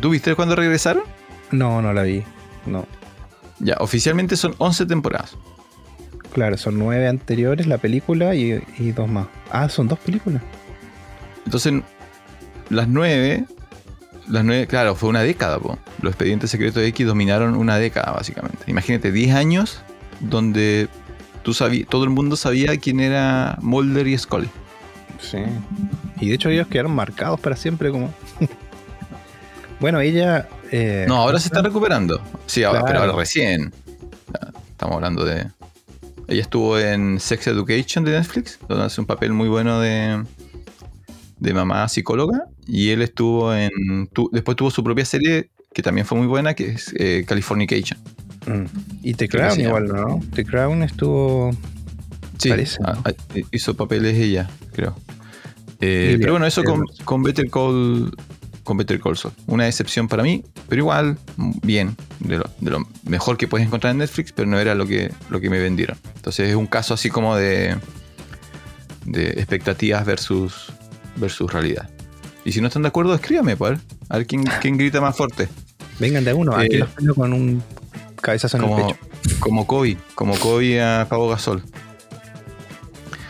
[0.00, 1.04] ¿Tú viste cuando regresaron?
[1.52, 2.24] No, no la vi.
[2.66, 2.86] No.
[3.60, 5.36] Ya, oficialmente son 11 temporadas.
[6.32, 9.28] Claro, son 9 anteriores la película y, y dos más.
[9.50, 10.42] Ah, son dos películas.
[11.44, 11.74] Entonces,
[12.70, 13.46] las 9
[14.28, 15.78] las nueve, claro, fue una década, po.
[16.02, 18.58] Los expedientes secretos X dominaron una década, básicamente.
[18.66, 19.80] Imagínate, 10 años
[20.20, 20.88] donde
[21.42, 21.54] tú
[21.88, 24.50] todo el mundo sabía quién era Mulder y Scully.
[25.18, 25.38] Sí.
[26.20, 28.12] Y de hecho ellos quedaron marcados para siempre como...
[29.80, 30.46] bueno, ella...
[30.70, 32.20] Eh, no, ahora se está recuperando.
[32.46, 33.72] Sí, ahora, pero ahora recién.
[34.70, 35.50] Estamos hablando de...
[36.26, 40.22] Ella estuvo en Sex Education de Netflix, donde hace un papel muy bueno de,
[41.38, 42.44] de mamá psicóloga.
[42.68, 43.70] Y él estuvo en.
[44.30, 47.98] después tuvo su propia serie que también fue muy buena, que es eh, Californication.
[48.46, 48.64] Mm.
[49.02, 50.20] Y The Crown igual, ¿no?
[50.34, 51.50] The Crown estuvo.
[52.38, 52.50] Sí,
[52.84, 53.12] ah, ah,
[53.50, 54.96] hizo papeles ella, creo.
[55.80, 58.12] Eh, pero bueno, eso con, con, Better Call
[58.64, 59.34] con Better Call Saul.
[59.46, 61.18] Una excepción para mí, pero igual,
[61.62, 64.86] bien, de lo, de lo, mejor que puedes encontrar en Netflix, pero no era lo
[64.86, 65.96] que, lo que me vendieron.
[66.16, 67.76] Entonces es un caso así como de,
[69.04, 70.72] de expectativas versus,
[71.16, 71.88] versus realidad.
[72.48, 73.78] Y si no están de acuerdo, escríbame, pues.
[74.08, 75.50] A ver quién, quién grita más fuerte.
[75.98, 77.62] Vengan de uno, aquí eh, los con un
[78.22, 79.38] cabezazo en como, el pecho.
[79.38, 81.62] Como Kobe, como Kobe a Pavo Gasol.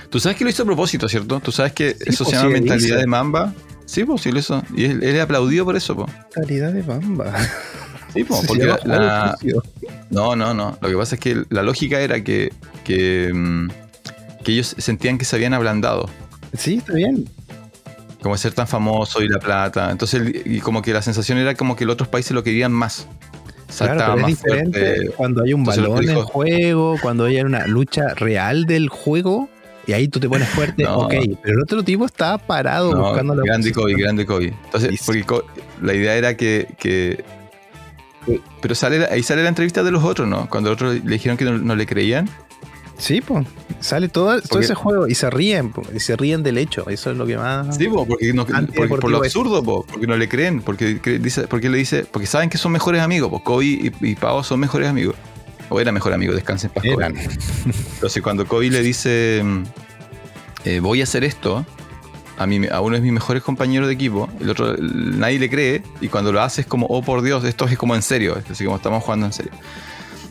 [0.09, 1.41] Tú sabes que lo hizo a propósito, ¿cierto?
[1.41, 3.53] Tú sabes que eso se pues llama mentalidad de mamba.
[3.87, 4.63] Sí, lo hizo.
[4.77, 6.13] Y él, es aplaudido por eso, pues.
[6.37, 7.35] Mentalidad de mamba.
[8.15, 9.37] Sí, pues, porque la,
[10.11, 10.79] No, no, no.
[10.81, 12.53] Lo que pasa es que la lógica era que,
[12.85, 13.69] que, mm,
[14.45, 16.09] que ellos sentían que se habían ablandado.
[16.57, 17.29] Sí, está bien
[18.23, 19.91] como ser tan famoso y la plata.
[19.91, 23.07] Entonces, y como que la sensación era como que los otros países lo querían más.
[23.77, 28.65] Claro, pero es diferente cuando hay un balón en juego, cuando hay una lucha real
[28.65, 29.49] del juego,
[29.87, 33.43] y ahí tú te pones fuerte, ok, pero el otro tipo estaba parado buscando la
[33.45, 34.55] Grande Kobe, grande Kobe.
[34.65, 35.25] Entonces, porque
[35.83, 37.23] la idea era que,
[38.61, 40.49] pero sale, ahí sale la entrevista de los otros, ¿no?
[40.49, 42.29] Cuando los otros le dijeron que no le creían.
[42.99, 43.47] Sí, pues.
[43.81, 46.89] Sale todo, todo ese juego y se ríen, y se ríen del hecho.
[46.91, 47.77] Eso es lo que más.
[47.77, 51.71] Sí, po, porque, no, por lo absurdo, po, porque no le creen, porque, dice, porque
[51.71, 55.15] le dice, porque saben que son mejores amigos, pues Kobe y, y son mejores amigos.
[55.71, 57.13] O era mejor amigo, descansen en paz.
[57.95, 59.45] Entonces, cuando Kobe le dice,
[60.65, 61.65] eh, voy a hacer esto,
[62.37, 65.83] a, mí, a uno de mis mejores compañeros de equipo, el otro nadie le cree,
[66.01, 68.65] y cuando lo hace es como, oh por Dios, esto es como en serio, así
[68.65, 69.53] como estamos jugando en serio.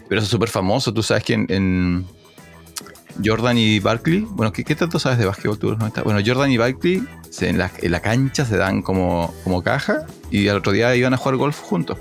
[0.09, 2.05] Pero eso es súper famoso, tú sabes que en
[3.23, 5.77] Jordan y Barkley, bueno, ¿qué, tanto sabes de básquetbol tú?
[6.03, 7.03] Bueno, Jordan y Barkley
[7.41, 11.35] en, la, cancha se dan como, como caja y al otro día iban a jugar
[11.37, 11.97] golf juntos.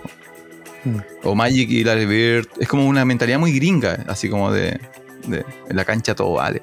[0.84, 0.98] Mm.
[1.24, 2.48] O Magic y Larry Bird.
[2.58, 4.80] Es como una mentalidad muy gringa, así como de,
[5.24, 6.62] en la cancha todo vale.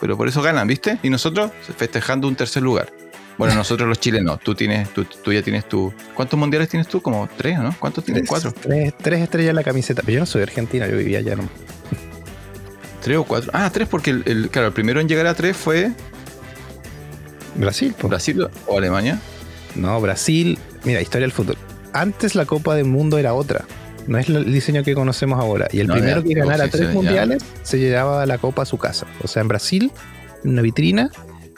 [0.00, 0.98] pero por eso ganan, ¿viste?
[1.02, 2.92] Y nosotros festejando un tercer lugar.
[3.38, 5.92] Bueno, nosotros los chilenos, tú tienes, tú, ya tienes tu.
[6.14, 7.00] ¿Cuántos mundiales tienes tú?
[7.00, 7.74] Como tres, ¿no?
[7.78, 8.28] ¿Cuántos tienes?
[8.28, 8.52] Cuatro.
[8.52, 10.02] Tres, tres estrellas en la camiseta.
[10.02, 11.48] Pero yo no soy argentina, yo vivía allá, ¿no?
[13.02, 13.50] ¿Tres o cuatro?
[13.52, 15.90] Ah, tres, porque el, claro, el primero en llegar a tres fue.
[17.56, 19.20] Brasil, ¿Brasil o Alemania?
[19.74, 20.58] No, Brasil.
[20.84, 21.56] Mira, historia del fútbol.
[21.92, 23.64] Antes la Copa del Mundo era otra.
[24.06, 25.68] No es el diseño que conocemos ahora.
[25.72, 29.06] Y el primero que ganara tres mundiales se llevaba la Copa a su casa.
[29.22, 29.92] O sea, en Brasil,
[30.44, 31.10] en una vitrina,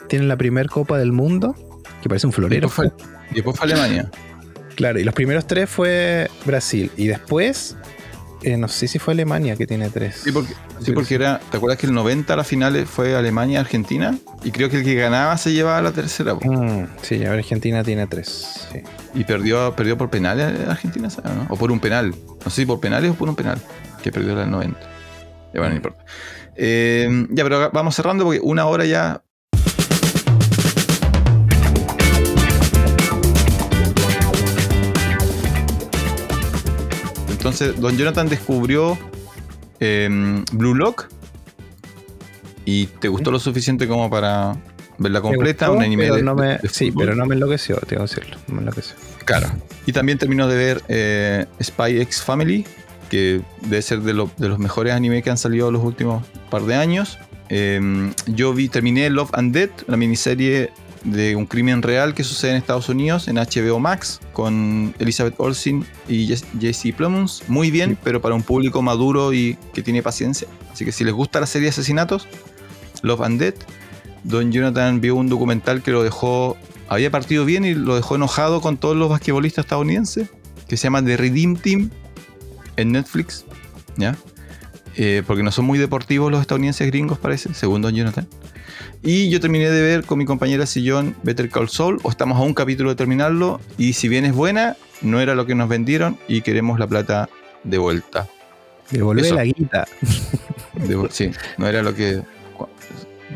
[0.07, 1.55] tienen la primera Copa del Mundo,
[2.01, 2.69] que parece un florero.
[3.31, 4.09] y después fue Alemania.
[4.75, 6.91] Claro, y los primeros tres fue Brasil.
[6.97, 7.77] Y después
[8.45, 10.21] eh, no sé si fue Alemania que tiene tres.
[10.23, 11.39] Sí, porque, era.
[11.49, 14.17] ¿Te acuerdas que el 90 a la final fue Alemania-Argentina?
[14.43, 16.35] Y creo que el que ganaba se llevaba la tercera.
[16.35, 18.67] Mm, sí, Argentina tiene tres.
[19.13, 21.47] Y perdió, perdió por penales Argentina, ¿no?
[21.49, 22.13] O por un penal.
[22.43, 23.59] No sé si por penales o por un penal.
[24.03, 24.79] Que perdió la 90.
[24.79, 26.05] Ya bueno, no importa.
[26.55, 29.23] Eh, ya, pero vamos cerrando porque una hora ya.
[37.45, 38.97] Entonces, Don Jonathan descubrió
[39.79, 40.09] eh,
[40.51, 41.05] Blue Lock
[42.65, 44.57] y te gustó lo suficiente como para
[44.97, 45.67] verla completa.
[45.67, 48.09] gustó, un anime pero de, no me- de Sí, pero no me enloqueció, tengo que
[48.15, 48.37] decirlo.
[48.47, 48.95] No me enloqueció.
[49.25, 49.51] Claro.
[49.85, 52.65] Y también terminó de ver eh, Spy X Family,
[53.11, 56.63] que debe ser de, lo- de los mejores animes que han salido los últimos par
[56.63, 57.19] de años.
[57.49, 60.71] Eh, yo vi, terminé Love and Death, la miniserie
[61.05, 65.85] de un crimen real que sucede en Estados Unidos en HBO Max con Elizabeth Olsen
[66.07, 66.27] y
[66.59, 67.43] Jesse Plemons.
[67.47, 70.47] Muy bien, pero para un público maduro y que tiene paciencia.
[70.73, 72.27] Así que si les gusta la serie de asesinatos,
[73.01, 73.63] Love and Death,
[74.23, 78.61] Don Jonathan vio un documental que lo dejó había partido bien y lo dejó enojado
[78.61, 80.29] con todos los basquetbolistas estadounidenses,
[80.67, 81.89] que se llama The Redeem Team
[82.77, 83.45] en Netflix,
[83.97, 84.15] ¿ya?
[84.95, 88.27] Eh, porque no son muy deportivos los estadounidenses gringos, parece, según Don Jonathan.
[89.05, 92.41] Y yo terminé de ver con mi compañera Sillón Better Call Saul, o estamos a
[92.41, 96.17] un capítulo de terminarlo, y si bien es buena, no era lo que nos vendieron
[96.27, 97.29] y queremos la plata
[97.63, 98.27] de vuelta.
[98.89, 99.87] Devolver la guita.
[101.09, 102.21] Sí, no era lo que...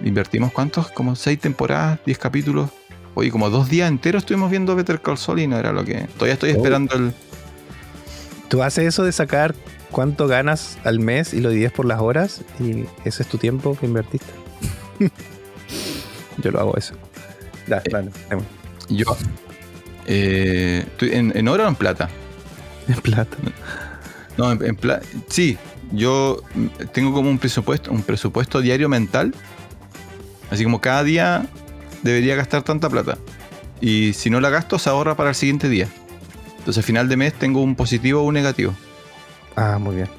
[0.03, 2.69] Invertimos cuántos, como seis temporadas, diez capítulos.
[3.15, 6.07] Oye, como dos días enteros estuvimos viendo Better Call Saul y no era lo que...
[6.15, 6.55] Todavía estoy Oh.
[6.57, 7.13] esperando el...
[8.49, 9.55] Tú haces eso de sacar
[9.91, 13.77] cuánto ganas al mes y lo divides por las horas y ese es tu tiempo
[13.79, 14.31] que invertiste.
[16.41, 16.93] Yo lo hago eso.
[17.67, 18.11] Dale, dale.
[18.89, 19.05] Yo...
[20.05, 22.09] eh, en, en oro o en plata?
[22.87, 23.37] En plata.
[24.37, 25.57] No, en, en pla- Sí,
[25.91, 26.41] yo
[26.93, 29.33] tengo como un presupuesto, un presupuesto diario mental.
[30.49, 31.45] Así como cada día
[32.01, 33.17] debería gastar tanta plata.
[33.81, 35.87] Y si no la gasto, se ahorra para el siguiente día.
[36.57, 38.73] Entonces, al final de mes tengo un positivo o un negativo.
[39.55, 40.09] Ah, muy bien.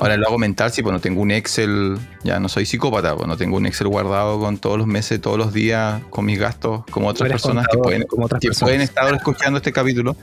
[0.00, 3.28] Ahora lo hago mental, sí, pues no tengo un Excel, ya no soy psicópata, pues
[3.28, 6.82] no tengo un Excel guardado con todos los meses, todos los días, con mis gastos,
[6.90, 8.66] como otras personas que pueden, como otras que personas.
[8.68, 10.16] pueden estar escuchando este capítulo,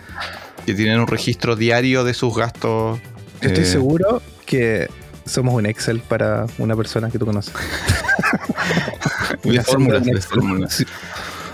[0.66, 3.00] que tienen un registro diario de sus gastos.
[3.42, 4.90] Yo estoy eh, seguro que
[5.26, 7.54] somos un Excel para una persona que tú conoces.
[9.44, 10.70] Una.
[10.70, 10.86] Sí.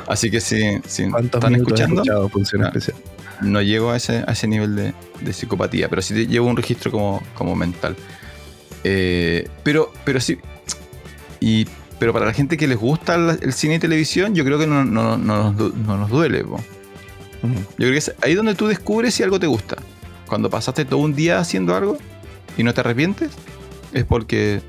[0.08, 2.68] Así que si, si ¿Cuántos están escuchando, Función Ah.
[2.68, 2.96] Especial?
[3.44, 6.92] No llego a ese, a ese nivel de, de psicopatía, pero sí llevo un registro
[6.92, 7.96] como, como mental.
[8.84, 10.38] Eh, pero, pero sí.
[11.40, 11.68] Y,
[12.00, 14.68] pero para la gente que les gusta el, el cine y televisión, yo creo que
[14.68, 16.44] no, no- no no nos duele.
[16.44, 16.58] po.
[17.44, 19.76] Yo creo que es ahí donde tú descubres si algo te gusta.
[20.28, 21.98] Cuando pasaste todo un día haciendo algo
[22.58, 23.32] y no te arrepientes,
[23.94, 24.62] es porque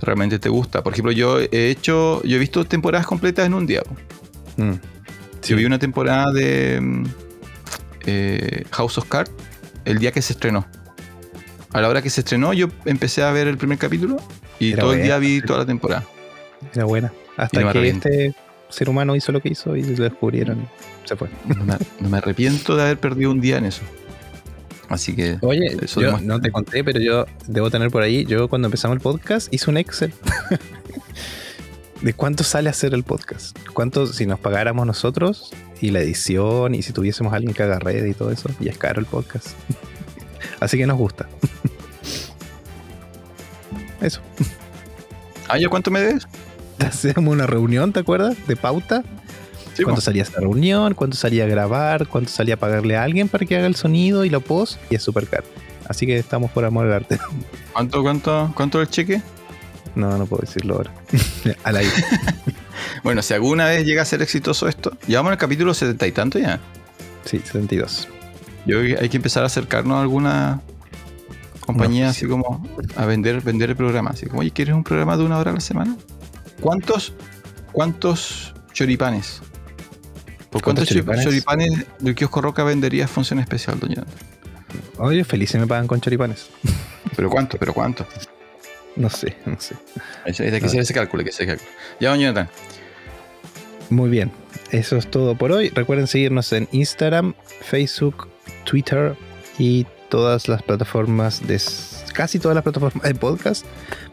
[0.00, 0.82] realmente te gusta.
[0.82, 3.82] Por ejemplo, yo he hecho, yo he visto temporadas completas en un día.
[4.56, 4.72] Mm.
[5.46, 7.04] Yo vi una temporada de
[8.06, 9.30] eh, House of Cards
[9.84, 10.66] el día que se estrenó.
[11.72, 14.16] A la hora que se estrenó, yo empecé a ver el primer capítulo
[14.58, 16.04] y Era todo el día vi toda la temporada.
[16.74, 17.12] Era buena.
[17.36, 18.34] Hasta no que este
[18.68, 20.60] ser humano hizo lo que hizo y lo descubrieron.
[20.60, 21.28] y Se fue.
[21.44, 23.82] No me, no me arrepiento de haber perdido un día en eso.
[24.88, 28.24] Así que Oye, Eso yo no te conté, pero yo debo tener por ahí.
[28.24, 30.12] Yo cuando empezamos el podcast hice un Excel.
[32.00, 33.56] de cuánto sale hacer el podcast.
[33.72, 38.04] Cuánto si nos pagáramos nosotros y la edición y si tuviésemos alguien que haga red
[38.04, 38.50] y todo eso.
[38.60, 39.48] Y es caro el podcast.
[40.60, 41.28] Así que nos gusta.
[44.00, 44.20] Eso.
[45.48, 46.28] ¿Ah, ya cuánto me debes?
[46.78, 48.36] Hacemos una reunión, ¿te acuerdas?
[48.46, 49.02] De pauta.
[49.74, 50.94] Sí, ¿Cuánto salía esa reunión?
[50.94, 52.06] ¿Cuánto salía a grabar?
[52.06, 54.78] ¿Cuánto salía a pagarle a alguien para que haga el sonido y lo post?
[54.90, 55.44] Y es súper caro.
[55.86, 57.18] Así que estamos por amor al arte.
[57.72, 59.20] ¿Cuánto, cuánto, cuánto el cheque?
[59.96, 60.92] No, no puedo decirlo ahora.
[61.64, 61.92] Al aire.
[63.02, 66.12] Bueno, si alguna vez llega a ser exitoso esto, llevamos en el capítulo setenta y
[66.12, 66.60] tanto ya.
[67.24, 68.08] Sí, 72.
[68.66, 70.60] Yo creo que hay que empezar a acercarnos a alguna
[71.60, 72.66] compañía No, así como
[72.96, 74.10] a vender, vender el programa.
[74.10, 75.96] Así como, oye, ¿quieres un programa de una hora a la semana?
[76.60, 77.14] ¿Cuántos,
[77.72, 79.40] cuántos choripanes?
[80.50, 81.24] ¿Por cuántos, ¿Cuántos choripanes?
[81.24, 81.86] choripanes?
[82.00, 84.04] del kiosco Roca vendería función especial, doña?
[84.98, 86.48] Oye, feliz se me pagan con choripanes.
[87.14, 87.56] ¿Pero cuánto?
[87.58, 88.06] ¿Pero cuánto?
[88.96, 89.76] No sé, no sé.
[90.24, 91.78] Hay que hacer ese cálculo, hay que hacer ese cálculo.
[92.00, 92.48] Ya, doña Jonathan.
[93.90, 94.32] Muy bien.
[94.72, 95.68] Eso es todo por hoy.
[95.68, 98.28] Recuerden seguirnos en Instagram, Facebook,
[98.64, 99.16] Twitter
[99.58, 101.60] y todas las plataformas de
[102.12, 103.64] casi todas las plataformas de podcast.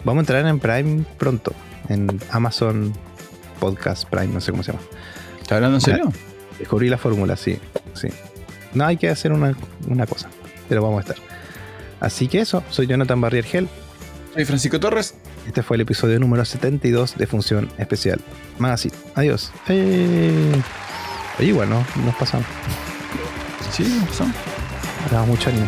[0.04, 1.54] Vamos a entrar en Prime pronto.
[1.90, 2.94] En Amazon
[3.60, 4.84] Podcast Prime, no sé cómo se llama.
[5.42, 6.14] ¿Estás hablando en serio?
[6.60, 7.58] Descubrí la fórmula, sí.
[7.94, 8.08] sí.
[8.74, 9.56] No hay que hacer una,
[9.88, 10.30] una cosa,
[10.70, 11.18] pero vamos a estar.
[12.00, 13.68] Así que eso, soy Jonathan Barrier Gel.
[14.34, 15.14] Soy Francisco Torres.
[15.46, 18.20] Este fue el episodio número 72 de Función Especial.
[18.58, 18.96] Magazine.
[19.14, 19.52] Adiós.
[19.70, 20.52] Eh...
[21.40, 22.48] Oye, bueno, nos pasamos.
[23.72, 24.36] Sí, pasamos.
[25.06, 25.68] Hablamos mucho anime.